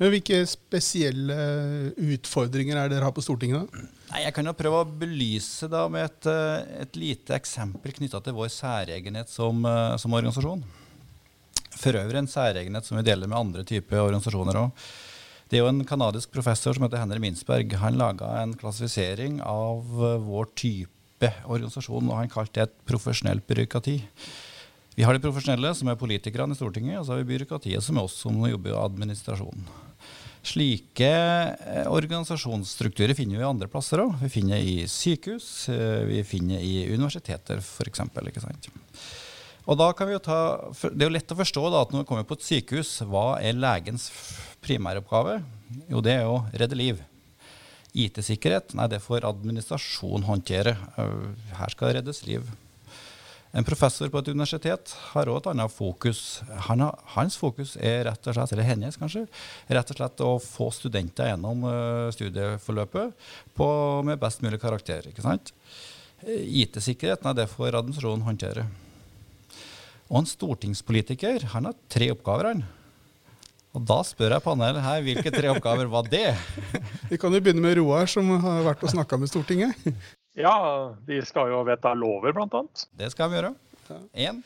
Men 0.00 0.12
Hvilke 0.12 0.42
spesielle 0.50 1.34
utfordringer 2.16 2.76
er 2.76 2.90
dere 2.90 3.06
har 3.06 3.14
på 3.16 3.24
Stortinget? 3.24 3.70
da? 3.70 3.84
Nei, 4.10 4.24
jeg 4.26 4.34
kan 4.36 4.48
jo 4.48 4.56
prøve 4.58 4.80
å 4.82 4.88
belyse 5.00 5.68
da 5.70 5.84
med 5.92 6.08
et, 6.08 6.28
et 6.82 6.96
lite 6.98 7.36
eksempel 7.36 7.94
knytta 7.94 8.20
til 8.24 8.34
vår 8.34 8.50
særegenhet 8.50 9.30
som, 9.30 9.62
som 10.00 10.16
organisasjon. 10.18 10.64
For 11.78 11.96
øvrig 12.00 12.18
en 12.18 12.28
særegenhet 12.28 12.88
som 12.88 12.98
vi 12.98 13.06
deler 13.06 13.30
med 13.30 13.38
andre 13.38 13.62
typer 13.68 14.02
organisasjoner 14.02 14.58
òg. 14.64 14.82
Det 15.50 15.58
er 15.58 15.64
jo 15.64 15.70
en 15.72 15.82
kanadisk 15.82 16.30
professor 16.30 16.76
som 16.76 16.84
heter 16.86 17.00
Henry 17.02 17.18
Minsberg. 17.18 17.72
Han 17.82 17.96
laga 17.98 18.28
en 18.38 18.52
klassifisering 18.54 19.40
av 19.42 19.82
eh, 19.82 20.20
vår 20.22 20.46
type 20.54 21.30
organisasjon, 21.50 22.06
og 22.06 22.20
han 22.20 22.30
kalte 22.30 22.60
det 22.60 22.66
et 22.68 22.76
profesjonelt 22.86 23.42
byråkrati. 23.50 23.96
Vi 24.94 25.06
har 25.06 25.16
de 25.16 25.22
profesjonelle, 25.24 25.72
som 25.74 25.90
er 25.90 25.98
politikerne 25.98 26.54
i 26.54 26.58
Stortinget, 26.58 27.00
og 27.00 27.08
så 27.08 27.16
har 27.16 27.24
vi 27.24 27.32
byråkratiet, 27.32 27.82
som 27.82 27.98
er 27.98 28.06
oss 28.06 28.14
som 28.22 28.38
jobber 28.46 28.70
i 28.70 28.78
administrasjonen. 28.78 29.66
Slike 30.46 31.10
eh, 31.10 31.90
organisasjonsstrukturer 31.90 33.18
finner 33.18 33.42
vi 33.42 33.50
andre 33.50 33.66
plasser 33.74 34.04
òg. 34.04 34.14
Vi 34.22 34.30
finner 34.30 34.62
i 34.62 34.84
sykehus, 34.86 35.50
eh, 35.74 36.04
vi 36.12 36.22
finner 36.30 36.62
i 36.62 36.86
universiteter 36.94 37.58
f.eks. 37.58 38.06
Og 39.68 39.76
da 39.78 39.90
kan 39.96 40.08
vi 40.08 40.16
jo 40.16 40.22
ta, 40.24 40.38
Det 40.72 41.04
er 41.04 41.08
jo 41.08 41.16
lett 41.16 41.32
å 41.32 41.38
forstå 41.38 41.66
da, 41.68 41.82
at 41.82 41.92
når 41.92 42.04
vi 42.04 42.08
kommer 42.08 42.26
på 42.28 42.38
et 42.38 42.46
sykehus, 42.46 43.00
hva 43.08 43.40
er 43.42 43.58
legens 43.58 44.08
primæroppgave? 44.64 45.40
Jo, 45.90 46.00
det 46.04 46.16
er 46.20 46.28
å 46.28 46.44
redde 46.52 46.78
liv. 46.78 47.02
IT-sikkerhet 47.90 48.74
nei, 48.78 48.86
det 48.90 49.02
får 49.02 49.26
administrasjon 49.26 50.26
håndtere. 50.28 50.76
Her 51.58 51.72
skal 51.72 51.90
det 51.90 52.00
reddes 52.00 52.24
liv. 52.26 52.46
En 53.50 53.66
professor 53.66 54.06
på 54.06 54.20
et 54.20 54.28
universitet 54.30 54.92
har 55.10 55.26
òg 55.26 55.40
et 55.40 55.48
annet 55.50 55.72
fokus. 55.74 56.38
Han 56.68 56.84
hans 57.16 57.38
fokus 57.38 57.74
er 57.82 58.04
rett 58.06 58.28
og 58.30 58.36
slett, 58.36 58.52
eller 58.54 58.68
hennes 58.68 58.98
kanskje, 59.00 59.24
rett 59.66 59.90
og 59.90 59.98
slett 59.98 60.22
å 60.22 60.36
få 60.44 60.68
studenter 60.74 61.32
gjennom 61.32 61.66
studieforløpet 62.14 63.26
på, 63.58 63.70
med 64.06 64.22
best 64.22 64.44
mulig 64.46 64.62
karakter. 64.62 65.10
ikke 65.10 65.26
sant? 65.26 65.50
IT-sikkerhet 66.22 67.26
nei, 67.26 67.34
det 67.34 67.50
får 67.50 67.80
administrasjonen 67.80 68.28
håndtere. 68.28 68.68
Og 70.10 70.20
en 70.20 70.28
stortingspolitiker 70.28 71.46
han 71.52 71.68
har 71.70 71.76
tre 71.88 72.10
oppgaver. 72.10 72.50
han. 72.50 72.62
Og 73.70 73.84
da 73.86 74.00
spør 74.02 74.34
jeg 74.34 74.42
panelet 74.42 74.82
her, 74.82 75.02
hvilke 75.06 75.30
tre 75.30 75.50
oppgaver 75.52 75.86
var 75.90 76.08
det? 76.10 76.34
Vi 77.10 77.18
kan 77.20 77.30
jo 77.30 77.38
begynne 77.38 77.62
med 77.62 77.76
Roar, 77.78 78.10
som 78.10 78.26
har 78.42 78.64
vært 78.66 78.82
og 78.82 78.90
snakka 78.96 79.20
med 79.20 79.30
Stortinget. 79.32 79.76
Ja, 80.38 80.94
de 81.04 81.16
skal 81.26 81.50
jo 81.50 81.58
vedta 81.66 81.90
lover, 81.98 82.30
bl.a. 82.32 82.60
Det 82.96 83.08
skal 83.12 83.28
vi 83.28 83.36
gjøre. 83.36 83.48
Én. 84.14 84.38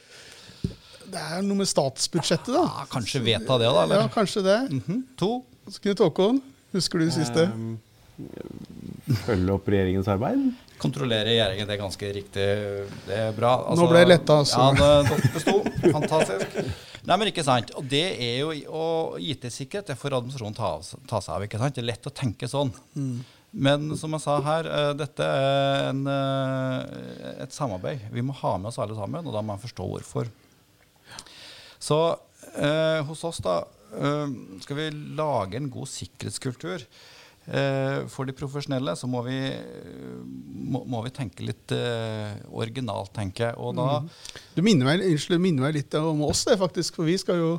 Det 1.12 1.21
er 1.21 1.42
noe 1.44 1.61
med 1.61 1.68
statsbudsjettet, 1.68 2.49
da. 2.49 2.62
Ja, 2.64 2.87
kanskje 2.90 3.21
vedta 3.23 3.59
det, 3.61 3.68
da? 3.68 3.83
Eller? 3.85 4.00
Ja, 4.00 4.09
kanskje 4.11 4.42
det. 4.42 4.56
Mm 4.73 4.80
-hmm. 4.87 5.02
To. 5.21 5.44
Knut 5.85 6.00
Håkon, 6.00 6.40
husker 6.73 6.99
du 6.99 7.04
det 7.04 7.12
siste? 7.12 7.44
Um, 7.52 7.78
følge 9.26 9.52
opp 9.52 9.68
regjeringens 9.68 10.09
arbeid? 10.09 10.50
Kontrollere 10.85 11.26
regjeringen, 11.31 11.69
det 11.69 11.76
er 11.76 11.81
ganske 11.81 12.11
riktig. 12.17 12.49
Det 13.07 13.21
er 13.29 13.37
bra. 13.37 13.55
Altså, 13.64 13.85
Nå 13.85 13.91
ble 13.91 14.03
det 14.05 14.11
letta, 14.11 14.41
altså. 14.43 14.67
Ja, 14.76 14.99
det 15.09 15.31
besto. 15.35 15.55
Fantastisk. 15.97 16.59
Nei, 17.05 17.17
men 17.21 17.31
ikke 17.31 17.45
sant. 17.45 17.73
Og 17.79 17.87
det 17.88 18.05
er 18.12 18.37
jo, 18.41 18.50
og 18.73 19.17
IT-sikkerhet 19.21 19.91
det 19.93 19.97
får 20.00 20.19
administrasjonen 20.19 20.57
ta, 20.57 20.75
ta, 21.11 21.21
seg 21.21 21.35
av. 21.37 21.47
ikke 21.47 21.61
sant? 21.61 21.76
Det 21.76 21.85
er 21.85 21.91
lett 21.91 22.09
å 22.09 22.12
tenke 22.14 22.49
sånn. 22.50 22.73
Mm. 22.97 23.17
Men 23.64 23.93
som 24.00 24.17
jeg 24.17 24.25
sa 24.25 24.38
her, 24.45 24.69
uh, 24.69 24.93
dette 24.99 25.25
er 25.25 25.91
en, 25.91 26.04
uh, 26.08 27.35
et 27.45 27.54
samarbeid. 27.54 28.08
Vi 28.15 28.25
må 28.25 28.37
ha 28.41 28.56
med 28.58 28.73
oss 28.73 28.80
alle 28.82 28.97
sammen, 28.99 29.25
og 29.25 29.37
da 29.37 29.43
må 29.45 29.52
man 29.52 29.63
forstå 29.63 29.89
hvorfor. 29.91 30.32
Så 31.85 31.99
eh, 32.56 33.00
hos 33.04 33.21
oss 33.28 33.43
da 33.45 33.58
skal 34.65 34.78
vi 34.78 34.87
lage 35.19 35.58
en 35.58 35.67
god 35.71 35.91
sikkerhetskultur. 35.93 36.87
Eh, 37.45 38.04
for 38.09 38.25
de 38.25 38.33
profesjonelle 38.37 38.95
så 38.97 39.09
må 39.11 39.21
vi, 39.26 39.39
må, 40.65 40.85
må 40.89 41.02
vi 41.04 41.13
tenke 41.13 41.45
litt 41.45 41.75
uh, 41.76 42.33
originalt, 42.57 43.13
tenker 43.17 43.50
jeg. 43.50 43.59
Og 43.61 43.76
da 43.76 43.99
mm. 44.00 44.09
Du 44.57 44.63
minner 44.65 44.89
meg, 44.89 45.04
unnskyld, 45.11 45.43
minner 45.43 45.67
meg 45.67 45.76
litt 45.76 45.99
om 46.00 46.25
oss, 46.28 46.47
det, 46.49 46.57
faktisk. 46.61 46.97
For 47.00 47.09
vi 47.09 47.19
skal 47.21 47.43
jo 47.43 47.52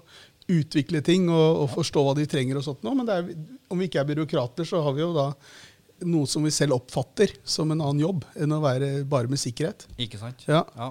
utvikle 0.52 1.02
ting 1.06 1.30
og, 1.30 1.63
og 1.63 1.71
forstå 1.74 2.02
hva 2.06 2.17
de 2.17 2.26
trenger. 2.30 2.60
og 2.60 2.65
sånt 2.65 2.84
nå, 2.86 2.95
Men 2.98 3.13
er, 3.13 3.32
om 3.69 3.82
vi 3.82 3.89
ikke 3.89 4.02
er 4.02 4.10
byråkrater, 4.10 4.67
så 4.67 4.82
har 4.86 4.98
vi 4.98 5.06
jo 5.06 5.13
da 5.15 5.32
noe 6.06 6.28
som 6.28 6.43
vi 6.43 6.52
selv 6.52 6.76
oppfatter 6.76 7.32
som 7.48 7.69
en 7.71 7.80
annen 7.80 8.02
jobb 8.04 8.26
enn 8.41 8.52
å 8.52 8.60
være 8.63 8.89
bare 9.08 9.32
med 9.32 9.39
sikkerhet. 9.39 9.86
Ikke 10.02 10.19
sant? 10.19 10.43
Ja. 10.50 10.65
ja. 10.76 10.89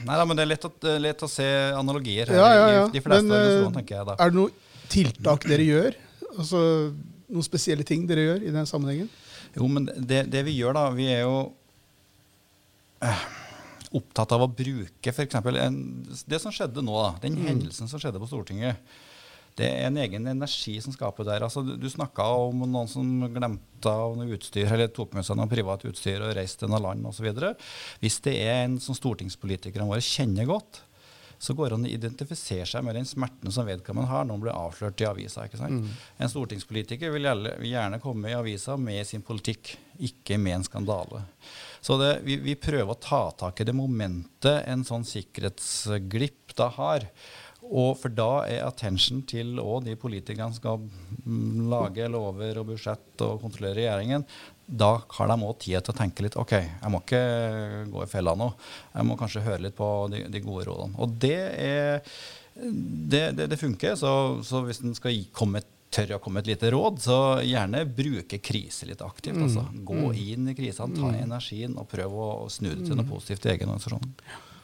Nei 0.00 0.16
da, 0.18 0.24
men 0.26 0.38
det 0.38 0.42
er 0.42 0.50
lett 0.50 0.66
å, 0.66 0.72
lett 0.98 1.22
å 1.22 1.30
se 1.30 1.46
analogier 1.76 2.32
her. 2.32 2.40
Ja, 2.40 2.50
ja, 2.56 2.66
ja. 2.74 2.82
I, 2.88 2.96
de 2.96 3.04
fleste 3.04 3.30
men, 3.30 3.70
tenker 3.76 4.00
jeg 4.00 4.08
da. 4.10 4.18
Er 4.18 4.32
det 4.32 4.40
noen 4.40 4.88
tiltak 4.90 5.46
dere 5.46 5.68
gjør? 5.68 5.98
Altså 6.32 6.60
noen 7.30 7.46
spesielle 7.46 7.86
ting 7.86 8.06
dere 8.08 8.26
gjør 8.26 8.46
i 8.46 8.54
den 8.54 8.68
sammenhengen? 8.68 9.10
Jo, 9.56 9.68
men 9.70 9.88
det, 9.90 10.24
det 10.30 10.44
vi 10.46 10.56
gjør, 10.58 10.76
da 10.76 10.88
Vi 10.94 11.06
er 11.10 11.22
jo 11.24 11.36
eh, 13.02 13.22
opptatt 13.98 14.34
av 14.36 14.44
å 14.46 14.50
bruke 14.50 15.12
f.eks. 15.12 15.38
det 16.30 16.42
som 16.42 16.54
skjedde 16.54 16.84
nå, 16.84 16.94
da, 16.94 17.14
den 17.24 17.38
mm. 17.38 17.46
hendelsen 17.48 17.90
som 17.90 18.02
skjedde 18.02 18.22
på 18.22 18.28
Stortinget. 18.30 18.98
Det 19.58 19.66
er 19.66 19.88
en 19.88 19.98
egen 20.00 20.28
energi 20.30 20.76
som 20.80 20.94
skaper 20.94 21.26
der. 21.26 21.44
Altså, 21.44 21.62
du 21.64 21.88
snakka 21.90 22.24
om 22.46 22.62
noen 22.64 22.88
som 22.88 23.08
glemte 23.34 23.90
av 23.90 24.14
noe 24.16 24.36
utstyr, 24.36 24.70
eller 24.70 24.92
tok 24.94 25.16
med 25.16 25.26
seg 25.26 25.36
noe 25.36 25.50
privat 25.50 25.84
utstyr 25.88 26.22
og 26.22 26.36
reiste 26.38 26.64
til 26.64 26.72
noe 26.72 26.80
land 26.84 27.08
osv. 27.10 27.26
Hvis 28.00 28.20
det 28.24 28.36
er 28.44 28.62
en 28.62 28.78
som 28.82 28.96
stortingspolitikerne 28.96 29.88
våre 29.90 30.04
kjenner 30.04 30.48
godt, 30.48 30.84
så 31.40 31.54
går 31.56 31.70
det 31.70 31.76
an 31.78 31.86
å 31.88 31.90
identifisere 31.90 32.66
seg 32.68 32.84
med 32.84 32.98
den 32.98 33.06
smerten 33.08 33.52
som 33.54 33.64
vedkommende 33.64 34.10
har 34.10 34.26
når 34.26 34.36
han 34.36 34.42
blir 34.42 34.52
avslørt 34.52 35.00
i 35.00 35.06
avisa. 35.08 35.46
Mm. 35.48 35.86
En 36.20 36.32
stortingspolitiker 36.32 37.14
vil 37.14 37.28
gjerne 37.64 38.00
komme 38.02 38.28
i 38.28 38.36
avisa 38.36 38.76
med 38.76 39.08
sin 39.08 39.24
politikk, 39.24 39.72
ikke 40.04 40.36
med 40.36 40.58
en 40.58 40.66
skandale. 40.68 41.22
Så 41.80 41.96
det, 41.96 42.18
vi, 42.28 42.36
vi, 42.44 42.58
prøver 42.60 42.92
å 42.92 43.00
ta 43.00 43.22
tak 43.40 43.62
i 43.62 43.68
det 43.70 43.76
momentet 43.76 44.66
en 44.68 44.84
sånn 44.84 45.06
sikkerhetsglipp 45.08 46.52
da 46.60 46.68
har. 46.76 47.08
Og 47.70 47.94
for 48.02 48.12
da 48.12 48.44
er 48.44 48.66
attention 48.66 49.24
til 49.28 49.56
òg 49.62 49.86
de 49.88 49.96
politikerne 50.00 50.52
som 50.52 50.60
skal 50.60 50.84
mm, 51.24 51.68
lage 51.72 52.08
lover 52.12 52.60
og 52.60 52.74
budsjett 52.74 53.24
og 53.24 53.40
kontrollere 53.40 53.78
regjeringen, 53.80 54.28
da 54.70 54.90
har 55.16 55.30
de 55.30 55.36
òg 55.42 55.56
tid 55.64 55.80
til 55.82 55.92
å 55.92 55.98
tenke 55.98 56.24
litt 56.24 56.38
OK, 56.38 56.54
jeg 56.54 56.92
må 56.92 57.00
ikke 57.02 57.22
gå 57.90 58.04
i 58.04 58.10
fella 58.10 58.36
nå. 58.38 58.52
Jeg 58.94 59.08
må 59.08 59.16
kanskje 59.18 59.42
høre 59.44 59.64
litt 59.66 59.76
på 59.78 59.88
de, 60.12 60.24
de 60.30 60.44
gode 60.44 60.68
rådene. 60.68 60.94
Og 61.02 61.16
det, 61.22 61.40
er, 61.58 62.14
det, 62.54 63.24
det, 63.38 63.50
det 63.50 63.58
funker. 63.60 63.98
Så, 63.98 64.12
så 64.46 64.62
hvis 64.66 64.82
en 64.84 64.94
skal 64.96 65.18
komme 65.34 65.64
tør 65.90 66.16
å 66.16 66.20
komme 66.22 66.38
med 66.38 66.46
et 66.46 66.52
lite 66.54 66.70
råd, 66.70 67.00
så 67.02 67.16
gjerne 67.42 67.82
bruke 67.90 68.38
krise 68.38 68.86
litt 68.86 69.02
aktivt. 69.02 69.40
Mm. 69.40 69.48
Altså. 69.48 69.64
Gå 69.88 69.98
mm. 69.98 70.20
inn 70.22 70.52
i 70.52 70.54
krisene, 70.58 70.94
ta 70.94 71.10
mm. 71.10 71.18
energien 71.24 71.74
og 71.80 71.88
prøv 71.90 72.14
å 72.14 72.30
snu 72.52 72.70
det 72.70 72.86
til 72.86 72.98
noe 72.98 73.08
positivt 73.10 73.48
i 73.48 73.56
egen 73.56 73.72
organisasjon. 73.72 74.14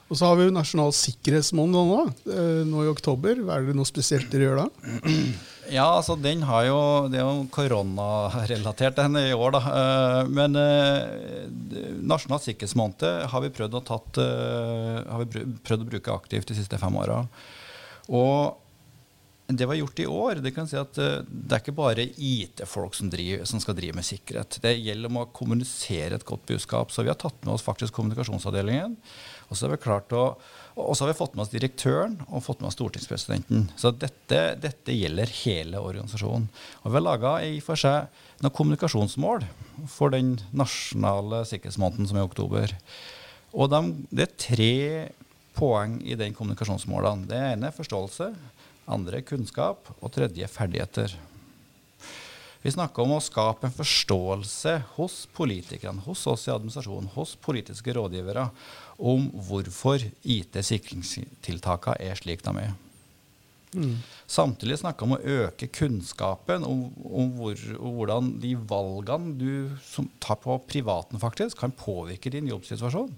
Og 0.07 0.15
så 0.15 0.29
har 0.29 0.39
vi 0.39 0.47
jo 0.47 0.55
Nasjonal 0.55 0.93
sikkerhetsmåned 0.95 1.75
nå, 1.75 2.03
eh, 2.31 2.63
nå 2.69 2.85
i 2.87 2.91
oktober. 2.93 3.41
Er 3.51 3.67
det 3.67 3.75
noe 3.75 3.89
spesielt 3.89 4.31
dere 4.31 4.47
gjør 4.47 4.61
da? 4.63 4.69
Ja, 5.73 5.87
altså 5.97 6.15
den 6.21 6.45
har 6.47 6.67
jo, 6.69 6.81
Det 7.11 7.19
er 7.19 7.27
jo 7.27 7.47
koronarelatert 7.55 8.99
den 9.01 9.19
i 9.21 9.33
år, 9.35 9.57
da. 9.57 9.63
Eh, 9.81 10.21
men 10.31 10.59
eh, 10.61 11.49
Nasjonal 12.07 12.43
sikkerhetsmåned 12.45 13.07
har 13.33 13.45
vi 13.45 13.53
prøvd 13.55 13.79
å, 13.81 13.83
tatt, 13.87 14.21
har 14.21 15.25
vi 15.25 15.43
prøvd 15.67 15.83
å 15.83 15.91
bruke 15.91 16.15
aktivt 16.15 16.53
de 16.53 16.59
siste 16.59 16.79
fem 16.79 16.95
åra. 17.01 17.25
Og 18.07 18.66
det 19.47 19.67
var 19.69 19.79
gjort 19.79 20.01
i 20.03 20.07
år, 20.11 20.41
det 20.43 20.51
kan 20.57 20.67
si 20.67 20.75
at 20.79 20.97
det 20.97 21.55
er 21.55 21.61
ikke 21.61 21.77
bare 21.77 22.03
IT-folk 22.03 22.97
som, 22.99 23.11
som, 23.47 23.61
skal 23.63 23.77
drive 23.79 23.95
med 23.95 24.07
sikkerhet. 24.07 24.59
Det 24.63 24.73
gjelder 24.75 25.13
om 25.13 25.21
å 25.23 25.29
kommunisere 25.31 26.19
et 26.19 26.27
godt 26.27 26.49
budskap. 26.51 26.91
Så 26.91 27.05
vi 27.07 27.13
har 27.13 27.19
tatt 27.21 27.39
med 27.45 27.55
oss 27.55 27.63
faktisk 27.63 27.95
kommunikasjonsavdelingen. 27.95 28.97
Og 29.47 29.55
så 29.55 29.69
har 29.69 29.77
vi 29.77 29.83
klart 29.87 30.15
å 30.17 30.29
og 30.77 30.93
så 30.93 31.07
har 31.07 31.15
vi 31.15 31.17
fått 31.17 31.33
med 31.37 31.47
oss 31.47 31.53
direktøren 31.55 32.19
og 32.27 32.43
fått 32.45 32.61
med 32.61 32.69
oss 32.69 32.75
stortingspresidenten. 32.77 33.71
Så 33.81 33.95
dette, 33.97 34.41
dette 34.61 34.93
gjelder 34.93 35.31
hele 35.39 35.81
organisasjonen. 35.81 36.51
Og 36.83 36.91
vi 36.91 36.99
har 36.99 37.05
laga 37.07 37.31
i 37.47 37.63
for 37.65 37.81
seg 37.81 38.11
noen 38.45 38.53
kommunikasjonsmål 38.59 39.47
for 39.89 40.13
den 40.13 40.35
nasjonale 40.53 41.47
sikkerhetsmåneden 41.49 42.11
som 42.11 42.19
er 42.19 42.27
i 42.27 42.29
oktober. 42.29 42.77
Og 43.57 43.73
de, 43.73 43.81
det 44.13 44.27
er 44.27 44.37
tre 44.45 44.77
poeng 45.57 45.97
i 46.05 46.19
den 46.21 46.37
kommunikasjonsmålene. 46.37 47.25
Det 47.31 47.41
ene 47.55 47.71
er 47.71 47.79
forståelse, 47.79 48.29
andre 48.87 49.23
kunnskap, 49.27 49.91
og 50.01 50.13
tredje 50.15 50.47
er 50.47 50.53
ferdigheter. 50.53 51.17
Vi 52.63 52.73
snakker 52.75 53.05
om 53.05 53.13
å 53.15 53.23
skape 53.23 53.69
en 53.69 53.75
forståelse 53.75 54.73
hos 54.97 55.21
politikerne, 55.37 56.03
hos 56.03 56.25
oss 56.27 56.49
i 56.49 56.55
administrasjonen, 56.55 57.13
hos 57.15 57.37
politiske 57.39 57.95
rådgivere, 57.95 58.49
om 58.99 59.29
hvorfor 59.47 60.03
IT-sikringstiltakene 60.27 62.01
er 62.03 62.19
slik 62.19 62.43
de 62.47 62.57
er. 62.65 62.75
Mm. 63.77 63.99
Samtidig 64.27 64.81
vi 64.81 65.07
om 65.07 65.15
å 65.15 65.21
øke 65.21 65.69
kunnskapen 65.69 66.65
om, 66.67 66.87
om 67.05 67.33
hvor, 67.37 67.61
hvordan 67.77 68.33
de 68.43 68.55
valgene 68.57 69.35
du 69.37 70.11
tar 70.23 70.41
på 70.43 70.57
privaten, 70.67 71.21
faktisk, 71.23 71.61
kan 71.61 71.75
påvirke 71.77 72.33
din 72.33 72.49
jobbsituasjon. 72.51 73.13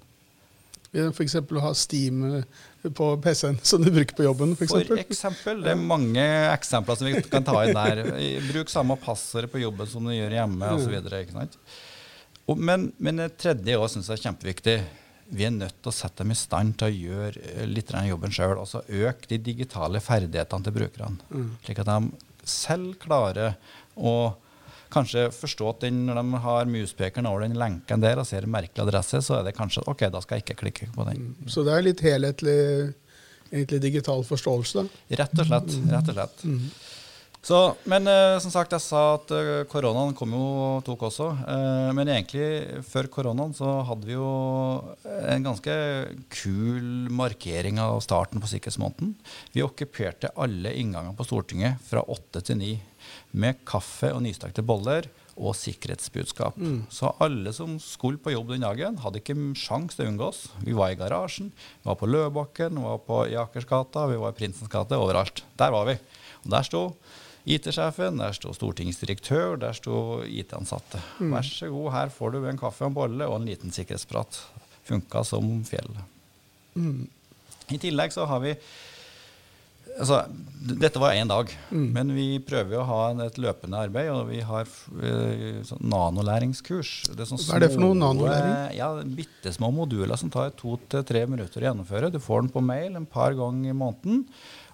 F.eks. 0.93 1.35
ha 1.35 1.73
Steam 1.77 2.23
eh, 2.39 2.91
på 2.91 3.11
PC-en 3.23 3.59
som 3.71 3.85
du 3.85 3.91
bruker 3.91 4.17
på 4.17 4.25
jobben? 4.25 4.55
For 4.57 4.65
eksempel. 4.65 4.95
for 4.97 5.05
eksempel. 5.05 5.65
Det 5.67 5.75
er 5.75 5.83
mange 5.83 6.25
eksempler 6.53 7.01
som 7.01 7.11
vi 7.11 7.25
kan 7.29 7.45
ta 7.45 7.59
inn 7.67 7.77
der. 7.77 8.05
Bruk 8.49 8.73
samme 8.73 8.97
passord 9.01 9.51
på 9.53 9.61
jobben 9.63 9.91
som 9.91 10.09
du 10.09 10.15
gjør 10.17 10.39
hjemme 10.41 10.73
osv. 10.79 10.97
Men, 12.57 12.89
men 12.97 13.21
det 13.21 13.35
tredje 13.43 13.77
òg 13.77 13.91
syns 13.93 14.09
jeg 14.09 14.21
er 14.21 14.27
kjempeviktig 14.31 14.79
vi 15.29 15.45
er 15.45 15.53
nødt 15.53 15.77
til 15.83 15.91
å 15.91 15.93
sette 15.93 16.23
dem 16.23 16.33
i 16.33 16.39
stand 16.39 16.79
til 16.81 16.89
å 16.89 16.97
gjøre 16.97 17.43
eh, 17.53 17.67
litt 17.69 17.93
av 17.93 18.07
jobben 18.09 18.33
sjøl. 18.33 18.57
Altså 18.57 18.81
øke 18.89 19.29
de 19.29 19.41
digitale 19.51 20.01
ferdighetene 20.01 20.65
til 20.65 20.77
brukerne. 20.79 21.29
Mm. 21.29 21.51
Slik 21.67 21.83
at 21.83 21.91
de 21.91 22.49
selv 22.49 22.97
klarer 23.03 23.59
å 23.93 24.15
kanskje 24.93 25.29
forstå 25.35 25.73
at 25.75 25.85
den, 25.87 26.05
når 26.09 26.21
de 26.21 26.41
har 26.45 26.71
muspekeren 26.71 27.29
over 27.31 27.45
den 27.45 27.57
lenken 27.59 28.05
der 28.05 28.21
og 28.21 28.29
ser 28.29 28.47
en 28.47 28.55
merkelig 28.55 28.85
adresse, 28.87 29.21
så 29.25 29.39
er 29.39 29.49
det 29.49 29.57
kanskje 29.59 29.85
OK, 29.91 30.07
da 30.13 30.23
skal 30.25 30.39
jeg 30.39 30.47
ikke 30.47 30.61
klikke 30.65 30.91
på 30.95 31.07
den. 31.09 31.31
Mm. 31.31 31.51
Så 31.53 31.65
det 31.67 31.75
er 31.75 31.87
litt 31.87 32.05
helhetlig 32.05 32.59
egentlig 33.53 33.81
digital 33.83 34.25
forståelse? 34.29 34.85
da? 34.85 35.03
Rett 35.23 35.39
og 35.39 35.51
slett. 35.51 35.77
Rett 35.93 36.13
og 36.13 36.19
slett. 36.19 36.45
Mm. 36.45 36.71
Så, 37.39 37.59
men 37.89 38.07
eh, 38.11 38.37
som 38.43 38.51
sagt, 38.53 38.75
jeg 38.75 38.83
sa 38.83 39.03
at 39.15 39.31
eh, 39.33 39.63
koronaen 39.71 40.15
kom 40.19 40.35
jo 40.35 40.43
og 40.43 40.81
tok 40.87 41.07
også. 41.09 41.29
Eh, 41.49 41.91
men 41.97 42.11
egentlig, 42.11 42.83
før 42.89 43.09
koronaen 43.15 43.55
så 43.57 43.79
hadde 43.89 44.09
vi 44.09 44.17
jo 44.17 44.31
en 45.07 45.47
ganske 45.47 45.77
kul 46.35 47.07
markering 47.15 47.79
av 47.83 48.01
starten 48.05 48.43
på 48.43 48.51
sikkerhetsmåneden. 48.51 49.15
Vi 49.55 49.65
okkuperte 49.65 50.35
alle 50.37 50.75
innganger 50.81 51.15
på 51.17 51.29
Stortinget 51.29 51.79
fra 51.87 52.03
åtte 52.11 52.43
til 52.45 52.59
ni 52.61 52.75
med 53.39 53.63
kaffe 53.69 54.11
og 54.13 54.25
nystakte 54.25 54.65
boller 54.67 55.07
og 55.39 55.55
sikkerhetsbudskap. 55.55 56.59
Mm. 56.59 56.81
Så 56.91 57.13
alle 57.23 57.53
som 57.55 57.77
skulle 57.83 58.19
på 58.19 58.33
jobb 58.35 58.51
den 58.51 58.67
dagen, 58.67 58.99
hadde 59.05 59.23
ikke 59.23 59.37
sjans 59.57 59.95
til 59.95 60.09
å 60.09 60.11
unngå 60.11 60.27
oss. 60.33 60.43
Vi 60.67 60.75
var 60.77 60.91
i 60.91 60.99
garasjen, 60.99 61.53
vi 61.55 61.87
var 61.87 62.01
på 62.01 62.11
Løvebakken, 62.11 62.75
vi 62.75 62.85
var 62.91 63.01
på 63.07 63.23
Jakersgata, 63.31 64.09
vi 64.11 64.19
var 64.19 64.35
i 64.35 64.39
Prinsens 64.41 64.73
gate. 64.73 64.99
Overalt. 64.99 65.45
Der 65.61 65.73
var 65.75 65.87
vi. 65.89 65.95
Og 66.43 66.53
der 66.57 66.67
sto 66.67 66.83
IT-sjefen, 67.47 68.19
der 68.21 68.35
sto 68.37 68.53
stortingsdirektør, 68.57 69.57
der 69.61 69.77
sto 69.77 70.21
IT-ansatte. 70.27 71.01
Mm. 71.21 71.33
Vær 71.37 71.47
så 71.47 71.71
god, 71.73 71.93
her 71.95 72.13
får 72.13 72.35
du 72.35 72.43
en 72.45 72.61
kaffe 72.61 72.85
og 72.85 72.93
en 72.93 72.99
bolle 72.99 73.29
og 73.31 73.39
en 73.39 73.49
liten 73.49 73.75
sikkerhetsprat. 73.75 74.41
Funka 74.89 75.25
som 75.27 75.49
fjell. 75.69 75.91
Mm. 76.75 77.07
I 77.75 77.81
tillegg 77.81 78.15
så 78.15 78.29
har 78.29 78.45
vi 78.45 78.57
Altså, 79.99 80.19
dette 80.79 81.01
var 81.03 81.17
én 81.17 81.27
dag, 81.27 81.51
mm. 81.75 81.87
men 81.95 82.13
vi 82.15 82.27
prøver 82.45 82.79
å 82.79 82.85
ha 82.87 82.99
et 83.25 83.39
løpende 83.41 83.81
arbeid. 83.83 84.11
Og 84.15 84.29
vi 84.31 84.39
har 84.47 84.69
uh, 84.69 85.59
sånn 85.67 85.83
nanolæringskurs. 85.91 86.93
Det 87.11 87.25
er 87.25 87.31
sånn 87.33 87.41
Hva 87.43 87.57
er 87.57 87.65
det 87.65 87.73
for 87.73 87.83
noe 87.83 87.97
nanolæring? 87.99 88.77
Ja, 88.79 88.93
Bitte 89.03 89.51
små 89.57 89.73
moduler 89.75 90.21
som 90.21 90.31
tar 90.31 90.53
to 90.59 90.77
til 90.93 91.03
tre 91.09 91.25
minutter 91.27 91.65
å 91.65 91.71
gjennomføre. 91.71 92.13
Du 92.15 92.21
får 92.23 92.45
den 92.45 92.53
på 92.55 92.63
mail 92.63 92.95
en 93.01 93.09
par 93.11 93.35
ganger 93.39 93.73
i 93.73 93.79
måneden 93.81 94.23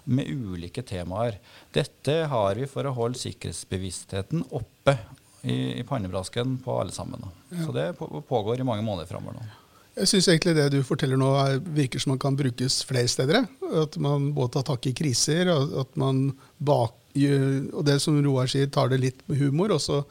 med 0.05 0.29
ulike 0.29 0.83
temaer. 0.85 1.39
Dette 1.73 2.21
har 2.31 2.55
vi 2.57 2.69
for 2.69 2.87
å 2.87 2.95
holde 2.95 3.19
sikkerhetsbevisstheten 3.21 4.45
oppe 4.55 4.97
i, 5.45 5.79
i 5.79 5.83
pannebrasken 5.87 6.57
på 6.65 6.79
alle 6.81 6.95
sammen. 6.95 7.25
Ja. 7.49 7.65
Så 7.65 7.75
det 7.75 7.91
pågår 8.29 8.59
i 8.59 8.67
mange 8.67 8.85
måneder 8.85 9.09
framover 9.09 9.39
nå. 9.39 9.47
Jeg 9.95 10.11
syns 10.11 10.27
egentlig 10.27 10.57
det 10.57 10.67
du 10.73 10.81
forteller 10.83 11.19
nå 11.19 11.29
er, 11.39 11.61
virker 11.77 12.01
som 12.03 12.11
man 12.11 12.19
kan 12.19 12.35
brukes 12.35 12.81
flere 12.87 13.07
steder. 13.07 13.45
At 13.79 13.95
man 14.01 14.33
både 14.35 14.57
tar 14.57 14.65
tak 14.73 14.89
i 14.89 14.95
kriser, 14.97 15.47
og 15.53 15.77
at 15.85 15.93
man 15.99 16.25
bak, 16.57 16.97
og 17.15 17.81
det 17.87 17.95
som 18.03 18.17
Roar 18.25 18.49
sier, 18.51 18.67
tar 18.67 18.91
det 18.91 18.99
litt 18.99 19.21
med 19.29 19.39
humor. 19.39 19.71
Og 19.77 19.79
så 19.79 20.01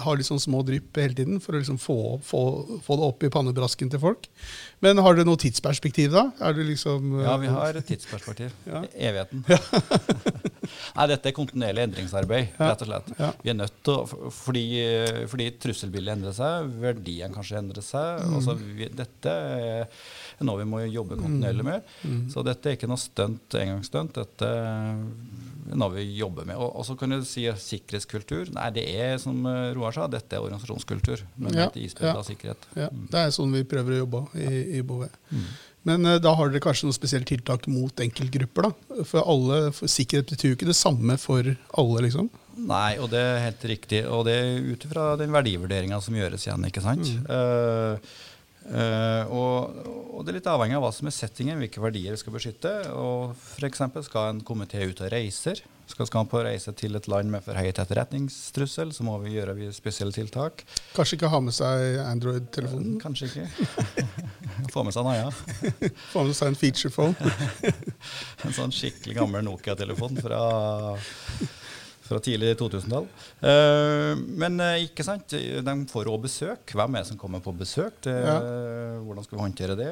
har 0.00 0.22
sånn 0.24 0.40
små 0.40 0.62
drypp 0.66 0.96
hele 0.96 1.16
tiden 1.16 1.40
for 1.42 1.56
å 1.56 1.60
liksom 1.60 1.78
få, 1.80 1.96
få, 2.24 2.42
få, 2.84 2.96
det 2.98 3.08
opp 3.08 3.26
i 3.26 3.30
pannebrasken 3.32 3.90
til 3.92 4.00
folk. 4.02 4.28
Men 4.84 5.00
har 5.04 5.18
du 5.18 5.24
noe 5.26 5.40
tidsperspektiv, 5.40 6.14
da? 6.14 6.52
Liksom, 6.56 7.18
ja, 7.22 7.36
vi 7.42 7.50
har 7.52 7.78
et 7.80 7.88
tidsperspektiv. 7.88 8.54
Ja. 8.72 8.80
Evigheten. 8.94 9.42
Ja. 9.50 9.58
Nei, 10.96 11.06
dette 11.10 11.28
er 11.28 11.34
kontinuerlig 11.36 11.82
endringsarbeid, 11.84 12.54
rett 12.60 12.84
og 12.84 12.88
slett. 12.88 13.10
Ja. 13.18 13.30
Vi 13.42 13.50
er 13.52 13.56
nødt 13.58 13.74
til 13.84 13.98
å, 13.98 14.28
fordi, 14.32 14.64
fordi 15.28 15.48
trusselbildet 15.60 16.14
endrer 16.16 16.36
seg, 16.36 16.70
verdien 16.82 17.34
kanskje 17.34 17.58
endrer 17.60 17.84
seg. 17.84 18.22
Mm. 18.22 18.36
Altså, 18.38 18.56
vi, 18.62 18.88
dette 18.96 19.34
er 19.34 20.06
noe 20.46 20.60
vi 20.62 20.68
må 20.68 20.82
jobbe 20.84 21.18
kontinuerlig 21.20 21.66
med. 21.66 21.88
Mm. 22.02 22.12
mm. 22.12 22.22
Så 22.34 22.44
dette 22.46 22.70
er 22.70 22.78
ikke 22.78 22.90
noe 22.90 23.00
stunt, 23.00 23.56
engangsstunt. 23.58 24.18
Dette 24.18 24.52
er 24.52 25.74
noe 25.78 25.90
vi 25.94 26.06
jobber 26.18 26.46
med. 26.48 26.58
Og, 26.58 26.70
og 26.80 26.86
så 26.88 26.96
kan 26.98 27.14
du 27.14 27.20
si 27.26 27.46
sikkerhetskultur. 27.66 28.52
Nei, 28.56 28.70
det 28.76 28.86
er 28.92 29.18
som 29.22 29.42
Roar 29.76 29.96
sa, 29.96 30.08
dette 30.10 30.38
er 30.38 30.44
organisasjonskultur. 30.44 31.26
Men 31.36 31.54
ja, 31.54 31.66
dette 31.66 31.82
ispillet 31.82 32.12
ja, 32.12 32.16
av 32.18 32.26
sikkerhet. 32.28 32.70
Ja, 32.78 32.88
mm. 32.92 33.04
Det 33.12 33.26
er 33.26 33.36
sånn 33.36 33.54
vi 33.54 33.66
prøver 33.68 33.96
å 33.96 34.02
jobbe 34.04 34.24
i, 34.38 34.48
i 34.78 34.86
Bouvet. 34.86 35.14
Mm. 35.32 35.46
Men 35.88 36.06
uh, 36.06 36.18
da 36.22 36.34
har 36.38 36.50
dere 36.50 36.62
kanskje 36.62 36.88
noen 36.88 36.96
spesielle 36.96 37.28
tiltak 37.28 37.66
mot 37.70 38.02
enkeltgrupper? 38.04 38.68
da? 38.68 39.02
For, 39.08 39.22
alle, 39.26 39.64
for 39.76 39.90
sikkerhet 39.90 40.30
betyr 40.30 40.52
jo 40.52 40.58
ikke 40.58 40.70
det 40.70 40.78
samme 40.78 41.18
for 41.20 41.54
alle, 41.80 42.04
liksom? 42.06 42.30
Nei, 42.62 42.98
og 43.00 43.08
det 43.12 43.22
er 43.22 43.46
helt 43.46 43.64
riktig. 43.70 44.02
Og 44.06 44.26
det 44.28 44.36
er 44.38 44.68
ut 44.68 44.86
ifra 44.86 45.12
den 45.20 45.32
verdivurderinga 45.34 45.98
som 46.04 46.16
gjøres 46.16 46.46
igjen. 46.46 46.68
ikke 46.68 46.84
sant? 46.84 47.08
Mm. 47.08 47.24
Uh, 47.26 48.20
Uh, 48.62 49.26
og, 49.34 49.82
og, 50.12 50.18
det 50.22 50.32
er 50.32 50.36
litt 50.38 50.48
avhengig 50.50 50.76
av 50.78 50.84
hva 50.84 50.92
som 50.94 51.08
er 51.10 51.14
settingen, 51.16 51.58
hvilke 51.58 51.82
verdier 51.82 52.14
vi 52.14 52.20
skal 52.20 52.36
beskytte. 52.36 52.72
og 52.94 53.34
F.eks. 53.34 53.84
skal 54.06 54.30
en 54.30 54.42
komité 54.46 54.84
ut 54.86 55.02
og 55.02 55.12
reiser. 55.12 55.62
Skal, 55.92 56.06
man 56.14 56.28
på 56.30 56.40
reise 56.40 56.72
til 56.78 56.96
et 56.96 57.08
land 57.10 57.28
med 57.28 57.42
for 57.44 57.58
høyt 57.58 57.76
etterretningstrussel, 57.82 58.94
så 58.96 59.04
må 59.04 59.18
vi 59.20 59.34
gjøre 59.34 59.72
spesielle 59.76 60.14
tiltak. 60.14 60.62
Kanskje 60.96 61.18
ikke 61.18 61.32
ha 61.32 61.40
med 61.42 61.56
seg 61.56 61.98
Android-telefonen? 62.06 62.94
Uh, 62.96 63.00
kanskje 63.02 63.28
ikke. 63.28 64.12
Få 64.72 64.86
med 64.86 64.94
seg 64.96 65.04
Naja. 65.04 65.28
Få 66.14 66.24
med 66.28 66.38
seg 66.38 66.52
en 66.52 66.60
feature 66.60 66.92
phone. 66.94 67.32
en 68.46 68.56
sånn 68.56 68.72
skikkelig 68.72 69.18
gammel 69.18 69.44
Nokia-telefon 69.44 70.22
fra 70.22 70.46
fra 72.02 72.18
tidlig 72.22 72.54
2000-tall. 72.60 73.06
Uh, 73.42 74.18
men 74.40 74.58
uh, 74.62 74.76
ikke 74.82 75.06
sant, 75.06 75.32
de 75.32 75.74
får 75.90 76.10
òg 76.10 76.24
besøk. 76.26 76.74
Hvem 76.76 76.98
er 76.98 77.04
det 77.04 77.10
som 77.12 77.20
kommer 77.20 77.42
på 77.44 77.54
besøk? 77.56 78.00
Det, 78.04 78.14
ja. 78.14 78.38
Hvordan 79.02 79.26
skal 79.26 79.38
vi 79.38 79.42
håndtere 79.44 79.76
det? 79.78 79.90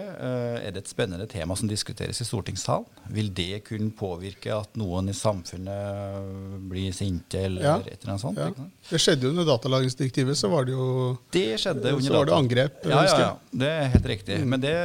Er 0.60 0.74
det 0.74 0.84
et 0.84 0.90
spennende 0.90 1.26
tema 1.30 1.56
som 1.58 1.70
diskuteres 1.70 2.20
i 2.22 2.26
stortingssalen? 2.26 2.86
Vil 3.10 3.30
det 3.34 3.62
kunne 3.66 3.90
påvirke 3.96 4.52
at 4.54 4.76
noen 4.78 5.10
i 5.10 5.16
samfunnet 5.16 6.60
blir 6.70 6.94
sinte, 6.94 7.44
eller 7.48 7.66
ja. 7.66 7.76
et 7.82 8.02
eller 8.02 8.14
annet 8.14 8.24
sånt? 8.24 8.40
Ja. 8.40 8.68
Det 8.90 9.00
skjedde 9.02 9.26
jo 9.26 9.34
under 9.34 9.48
datalagringsdirektivet, 9.48 10.38
så 10.38 10.50
var 10.52 10.68
det 10.68 10.76
jo 10.76 10.86
det 11.34 11.46
skjedde 11.62 11.94
under 11.96 12.06
så 12.06 12.16
var 12.16 12.30
det 12.30 12.36
angrep. 12.36 12.80
Ja, 12.84 13.02
ja, 13.06 13.18
ja, 13.24 13.32
det 13.62 13.70
er 13.70 13.90
helt 13.94 14.08
riktig. 14.12 14.40
Mm. 14.40 14.54
Men, 14.54 14.62
det, 14.64 14.76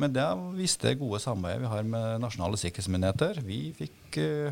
men 0.00 0.16
det 0.16 0.26
viste 0.56 0.94
gode 0.98 1.20
samarbeidet 1.22 1.64
vi 1.64 1.72
har 1.72 1.86
med 1.96 2.24
nasjonale 2.24 2.60
sikkerhetsmyndigheter. 2.60 3.40
Vi 3.46 3.60
fikk 3.76 3.94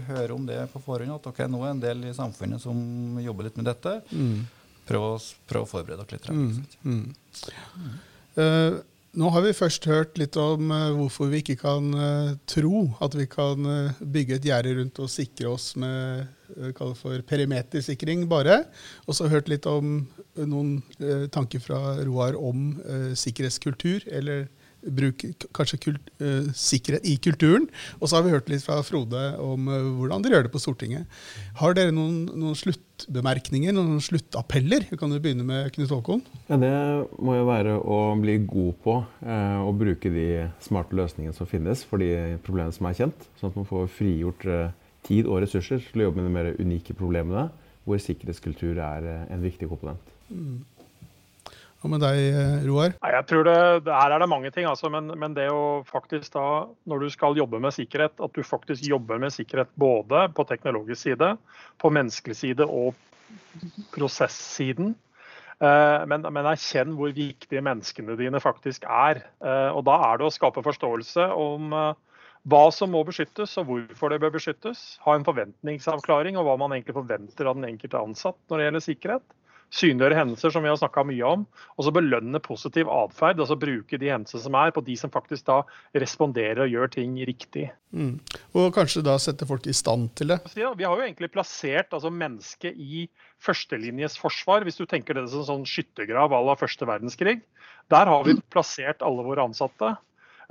høre 0.08 0.34
om 0.34 0.46
det 0.46 0.58
på 0.72 0.80
forhånd, 0.82 1.14
at 1.14 1.26
ok, 1.30 1.44
nå 1.50 1.62
er 1.62 1.70
en 1.70 1.82
del 1.82 2.04
i 2.08 2.14
samfunnet 2.16 2.62
som 2.62 3.20
jobber 3.22 3.46
litt 3.46 3.56
med 3.60 3.68
dette. 3.70 4.00
Mm. 4.10 4.42
Prøv, 4.88 5.04
å, 5.04 5.20
prøv, 5.48 5.64
å, 5.64 5.70
forberede 5.70 6.04
dere 6.04 6.18
litt. 6.18 6.76
Mm. 6.82 7.04
Mm. 7.14 7.94
Uh, 8.34 8.82
nå 9.14 9.28
har 9.30 9.44
vi 9.44 9.52
først 9.54 9.84
hørt 9.86 10.16
litt 10.18 10.34
om 10.40 10.72
uh, 10.74 10.90
hvorfor 10.96 11.28
vi 11.30 11.38
ikke 11.42 11.60
kan 11.60 11.92
uh, 11.94 12.32
tro 12.50 12.88
at 13.04 13.14
vi 13.14 13.28
kan 13.30 13.68
bygge 14.00 14.40
et 14.40 14.48
gjerde 14.48 14.72
rundt 14.80 14.98
og 15.04 15.12
sikre 15.12 15.52
oss 15.52 15.68
med 15.78 16.26
uh, 16.58 16.94
for 16.98 17.22
perimetersikring 17.28 18.26
bare. 18.30 18.64
Og 19.06 19.14
så 19.14 19.30
hørt 19.30 19.48
litt 19.52 19.68
om 19.70 20.02
noen 20.34 20.82
tanker 21.30 21.62
fra 21.62 21.96
Roar 22.02 22.34
om 22.34 22.72
sikkerhetskultur, 23.14 24.02
eller 24.10 24.48
bruk 24.84 25.24
kanskje 25.56 25.78
kult, 25.86 26.10
uh, 26.22 26.50
sikkerhet 26.58 27.06
i 27.08 27.16
kulturen. 27.22 27.66
Og 28.00 28.08
så 28.08 28.18
har 28.18 28.26
vi 28.26 28.34
hørt 28.34 28.50
litt 28.52 28.64
fra 28.64 28.80
Frode 28.86 29.22
om 29.42 29.68
uh, 29.70 29.78
hvordan 29.98 30.24
dere 30.24 30.38
gjør 30.38 30.46
det 30.48 30.52
på 30.54 30.62
Stortinget. 30.62 31.18
Har 31.60 31.76
dere 31.76 31.94
noen, 31.94 32.24
noen 32.30 32.58
sluttbemerkninger, 32.58 33.74
noen 33.76 34.02
sluttappeller? 34.04 34.88
Vi 34.90 34.98
kan 35.00 35.12
jo 35.14 35.20
begynne 35.22 35.46
med 35.46 35.72
Knut 35.74 35.92
Håkon. 35.94 36.24
Ja, 36.50 36.60
Det 36.60 36.74
må 37.18 37.38
jo 37.38 37.48
være 37.48 37.78
å 37.80 38.00
bli 38.20 38.38
god 38.44 38.80
på 38.84 38.98
uh, 39.04 39.60
å 39.64 39.74
bruke 39.76 40.12
de 40.12 40.28
smarte 40.64 40.96
løsningene 40.98 41.36
som 41.36 41.50
finnes 41.50 41.84
for 41.88 42.02
de 42.02 42.38
problemene 42.44 42.76
som 42.76 42.90
er 42.90 42.98
kjent. 43.00 43.28
Sånn 43.40 43.52
at 43.52 43.60
man 43.60 43.68
får 43.68 43.90
frigjort 43.96 44.48
tid 45.04 45.28
og 45.28 45.42
ressurser 45.44 45.82
til 45.84 46.02
å 46.02 46.08
jobbe 46.08 46.22
med 46.22 46.30
de 46.30 46.36
mer 46.38 46.54
unike 46.60 46.96
problemene, 46.96 47.50
hvor 47.84 48.00
sikkerhetskultur 48.00 48.78
er 48.80 49.08
en 49.28 49.42
viktig 49.44 49.68
komponent. 49.68 50.14
Mm. 50.30 50.62
Hva 51.84 51.90
med 51.92 52.00
deg, 52.00 52.36
Roar? 52.64 52.94
Jeg 52.96 53.24
tror 53.28 53.42
det, 53.44 53.56
Her 53.92 54.14
er 54.14 54.22
det 54.22 54.28
mange 54.32 54.48
ting. 54.54 54.64
Altså, 54.64 54.88
men, 54.88 55.10
men, 55.20 55.34
det 55.36 55.50
å 55.52 55.82
faktisk 55.84 56.32
da, 56.32 56.64
når 56.88 57.04
du 57.04 57.10
skal 57.12 57.36
jobbe 57.36 57.60
med 57.60 57.76
sikkerhet, 57.76 58.16
at 58.24 58.32
du 58.32 58.40
faktisk 58.40 58.86
jobber 58.88 59.20
med 59.20 59.34
sikkerhet 59.34 59.68
både 59.76 60.22
på 60.32 60.46
teknologisk 60.48 61.02
side, 61.02 61.34
på 61.76 61.90
menneskelig 61.92 62.38
side 62.40 62.64
og 62.64 62.96
prosessiden. 63.92 64.94
Eh, 65.60 66.06
men, 66.08 66.24
men 66.24 66.48
erkjenn 66.48 66.96
hvor 66.96 67.12
viktige 67.12 67.60
menneskene 67.68 68.16
dine 68.16 68.40
faktisk 68.40 68.88
er. 68.88 69.20
Eh, 69.44 69.68
og 69.76 69.84
Da 69.84 70.00
er 70.08 70.24
det 70.24 70.30
å 70.30 70.32
skape 70.32 70.64
forståelse 70.64 71.28
om 71.36 71.68
eh, 71.76 72.18
hva 72.48 72.64
som 72.72 72.96
må 72.96 73.04
beskyttes 73.04 73.58
og 73.60 73.68
hvorfor 73.68 74.16
det 74.16 74.22
bør 74.24 74.38
beskyttes. 74.40 74.86
Ha 75.04 75.20
en 75.20 75.28
forventningsavklaring 75.28 76.40
og 76.40 76.48
hva 76.48 76.56
man 76.64 76.72
egentlig 76.72 76.96
forventer 76.96 77.52
av 77.52 77.60
den 77.60 77.74
enkelte 77.74 78.00
ansatt 78.00 78.40
når 78.48 78.56
det 78.56 78.70
gjelder 78.70 78.88
sikkerhet. 78.88 79.42
Synliggjøre 79.74 80.18
hendelser 80.20 80.52
som 80.54 80.62
vi 80.62 80.70
har 80.70 80.78
snakka 80.78 81.02
mye 81.08 81.24
om. 81.26 81.44
Og 81.74 81.86
så 81.86 81.92
belønne 81.94 82.38
positiv 82.42 82.90
atferd. 82.92 83.40
Altså 83.42 83.56
bruke 83.58 83.98
de 83.98 84.12
hendelsene 84.12 84.44
som 84.44 84.58
er, 84.60 84.70
på 84.74 84.84
de 84.86 84.94
som 85.00 85.12
faktisk 85.14 85.48
da 85.48 85.60
responderer 85.98 86.64
og 86.66 86.70
gjør 86.70 86.92
ting 86.94 87.16
riktig. 87.26 87.66
Mm. 87.94 88.16
Og 88.54 88.70
kanskje 88.74 89.04
da 89.06 89.16
sette 89.22 89.46
folk 89.48 89.66
i 89.70 89.74
stand 89.74 90.12
til 90.18 90.30
det. 90.34 90.40
Vi 90.54 90.62
har 90.86 90.94
jo 90.94 91.02
egentlig 91.02 91.32
plassert 91.34 91.94
altså, 91.94 92.12
mennesket 92.14 92.78
i 92.78 93.06
førstelinjes 93.42 94.18
forsvar, 94.20 94.66
hvis 94.66 94.78
du 94.78 94.86
tenker 94.86 95.18
det 95.18 95.26
som 95.32 95.42
en 95.42 95.50
sånn 95.50 95.68
skyttergrav 95.68 96.34
à 96.34 96.42
la 96.46 96.56
første 96.58 96.86
verdenskrig. 96.88 97.40
Der 97.92 98.10
har 98.10 98.26
vi 98.26 98.38
plassert 98.54 99.02
alle 99.04 99.26
våre 99.26 99.44
ansatte. 99.50 99.96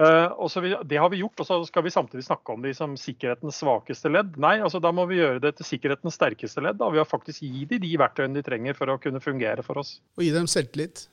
Uh, 0.02 0.32
og 0.42 0.50
så 0.50 0.62
vi, 0.64 0.72
Det 0.90 0.98
har 0.98 1.10
vi 1.14 1.22
gjort, 1.22 1.44
og 1.44 1.48
så 1.48 1.60
skal 1.68 1.86
vi 1.86 1.94
samtidig 1.94 2.26
snakke 2.26 2.56
om 2.56 2.64
de 2.66 2.74
som 2.74 2.96
sikkerhetens 2.98 3.60
svakeste 3.62 4.10
ledd. 4.10 4.38
Nei, 4.42 4.56
altså 4.66 4.82
da 4.82 4.94
må 4.96 5.06
vi 5.10 5.20
gjøre 5.20 5.42
det 5.44 5.56
til 5.60 5.70
sikkerhetens 5.70 6.18
sterkeste 6.18 6.64
ledd. 6.66 6.80
Da. 6.82 6.90
Vi 6.94 7.02
har 7.02 7.10
faktisk 7.10 7.46
gi 7.46 7.68
dem 7.70 7.84
de 7.84 7.94
verktøyene 8.02 8.40
de 8.40 8.46
trenger 8.46 8.78
for 8.78 8.90
å 8.90 9.00
kunne 9.02 9.22
fungere 9.24 9.66
for 9.66 9.84
oss. 9.84 10.00
Og 10.18 10.26
gi 10.26 10.34
dem 10.34 10.50
selvtillit. 10.50 11.06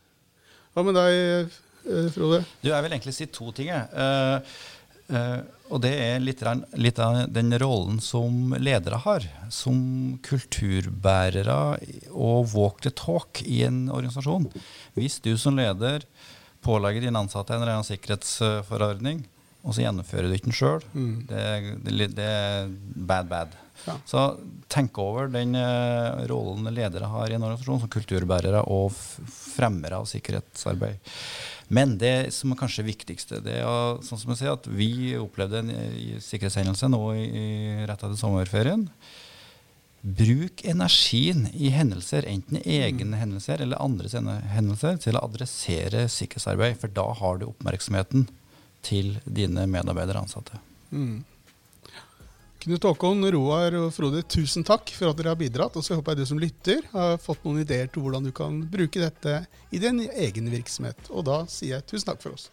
Hva 0.72 0.84
med 0.86 0.96
deg, 0.96 1.52
eh, 1.84 2.10
Frode? 2.14 2.44
Du, 2.62 2.70
Jeg 2.70 2.84
vil 2.84 2.92
egentlig 2.94 3.16
si 3.16 3.26
to 3.26 3.50
ting. 3.52 3.68
Uh, 3.68 4.40
uh, 5.12 5.40
og 5.70 5.82
det 5.84 5.92
er 6.00 6.22
litt, 6.22 6.42
litt, 6.78 6.98
av 7.02 7.24
den 7.28 7.52
rollen 7.60 8.00
som 8.00 8.54
ledere 8.56 9.02
har. 9.04 9.28
Som 9.52 10.18
kulturbærere 10.24 11.60
og 12.14 12.54
walk 12.54 12.80
the 12.86 12.94
talk 12.94 13.42
i 13.44 13.60
en 13.66 13.88
organisasjon. 13.90 14.48
Hvis 14.96 15.20
du 15.20 15.34
som 15.36 15.58
leder 15.60 16.06
pålegger 16.64 17.06
dine 17.06 17.20
ansatte 17.20 17.54
en 17.54 17.62
eller 17.62 17.78
annen 17.78 17.88
sikkerhetsforordning, 17.88 19.22
og 19.60 19.74
så 19.76 19.84
gjennomfører 19.84 20.28
du 20.28 20.36
ikke 20.36 20.48
den 20.48 20.56
sjøl. 20.56 20.84
Mm. 20.92 21.14
Det, 21.28 21.42
det, 21.84 22.08
det, 22.16 22.26
er 22.26 22.70
bad, 22.96 23.28
bad. 23.28 23.56
Ja. 23.84 23.96
Så 24.08 24.24
tenk 24.72 24.96
over 25.00 25.28
den 25.32 25.56
uh, 25.56 26.24
rollen 26.30 26.68
ledere 26.72 27.08
har 27.12 27.30
i 27.30 27.36
en 27.36 27.44
organisasjon 27.44 27.82
som 27.82 27.92
kulturbærere 27.92 28.64
og 28.72 28.92
fremmere 28.94 30.00
av 30.00 30.08
sikkerhetsarbeid. 30.08 31.00
Men 31.70 31.94
det 32.00 32.32
som 32.34 32.52
er 32.52 32.58
kanskje 32.60 32.88
viktigste, 32.88 33.40
det 33.44 33.60
er 33.62 34.00
sånn 34.04 34.20
som 34.20 34.32
jeg 34.32 34.42
sier, 34.42 34.56
at 34.56 34.66
vi 34.66 35.14
opplevde 35.20 35.60
en 35.62 35.74
sikkerhetshendelse 36.24 36.88
nå 36.90 37.02
i, 37.14 37.26
i 37.28 37.48
rett 37.84 38.00
etter 38.00 38.18
sommerferien. 38.18 38.88
Bruk 40.00 40.62
energien 40.64 41.44
i 41.52 41.68
hendelser, 41.74 42.24
enten 42.28 42.62
egne 42.64 43.18
hendelser 43.20 43.60
eller 43.60 43.82
andres 43.84 44.14
hendelser, 44.16 44.96
til 45.02 45.18
å 45.18 45.24
adressere 45.26 46.06
sikkerhetsarbeid. 46.08 46.78
For 46.80 46.92
da 46.96 47.04
har 47.18 47.40
du 47.40 47.50
oppmerksomheten 47.50 48.24
til 48.86 49.18
dine 49.26 49.66
medarbeidere 49.68 50.22
og 50.22 50.28
ansatte. 50.28 50.60
Mm. 50.90 51.20
Knut 52.60 52.84
Håkon, 52.84 53.24
Roar 53.32 53.76
og 53.78 53.90
Frode, 53.96 54.20
tusen 54.28 54.64
takk 54.68 54.90
for 54.92 55.08
at 55.08 55.20
dere 55.20 55.32
har 55.32 55.40
bidratt. 55.40 55.76
Og 55.76 55.84
så 55.84 55.96
håper 55.96 56.12
jeg 56.16 56.24
du 56.24 56.30
som 56.32 56.40
lytter 56.40 56.84
har 56.92 57.20
fått 57.20 57.44
noen 57.44 57.62
ideer 57.62 57.88
til 57.92 58.04
hvordan 58.04 58.24
du 58.28 58.32
kan 58.36 58.58
bruke 58.72 59.00
dette 59.00 59.42
i 59.72 59.80
din 59.80 60.02
egen 60.08 60.50
virksomhet. 60.52 61.08
Og 61.12 61.24
da 61.28 61.42
sier 61.48 61.78
jeg 61.78 61.88
tusen 61.92 62.10
takk 62.10 62.24
for 62.24 62.36
oss. 62.36 62.48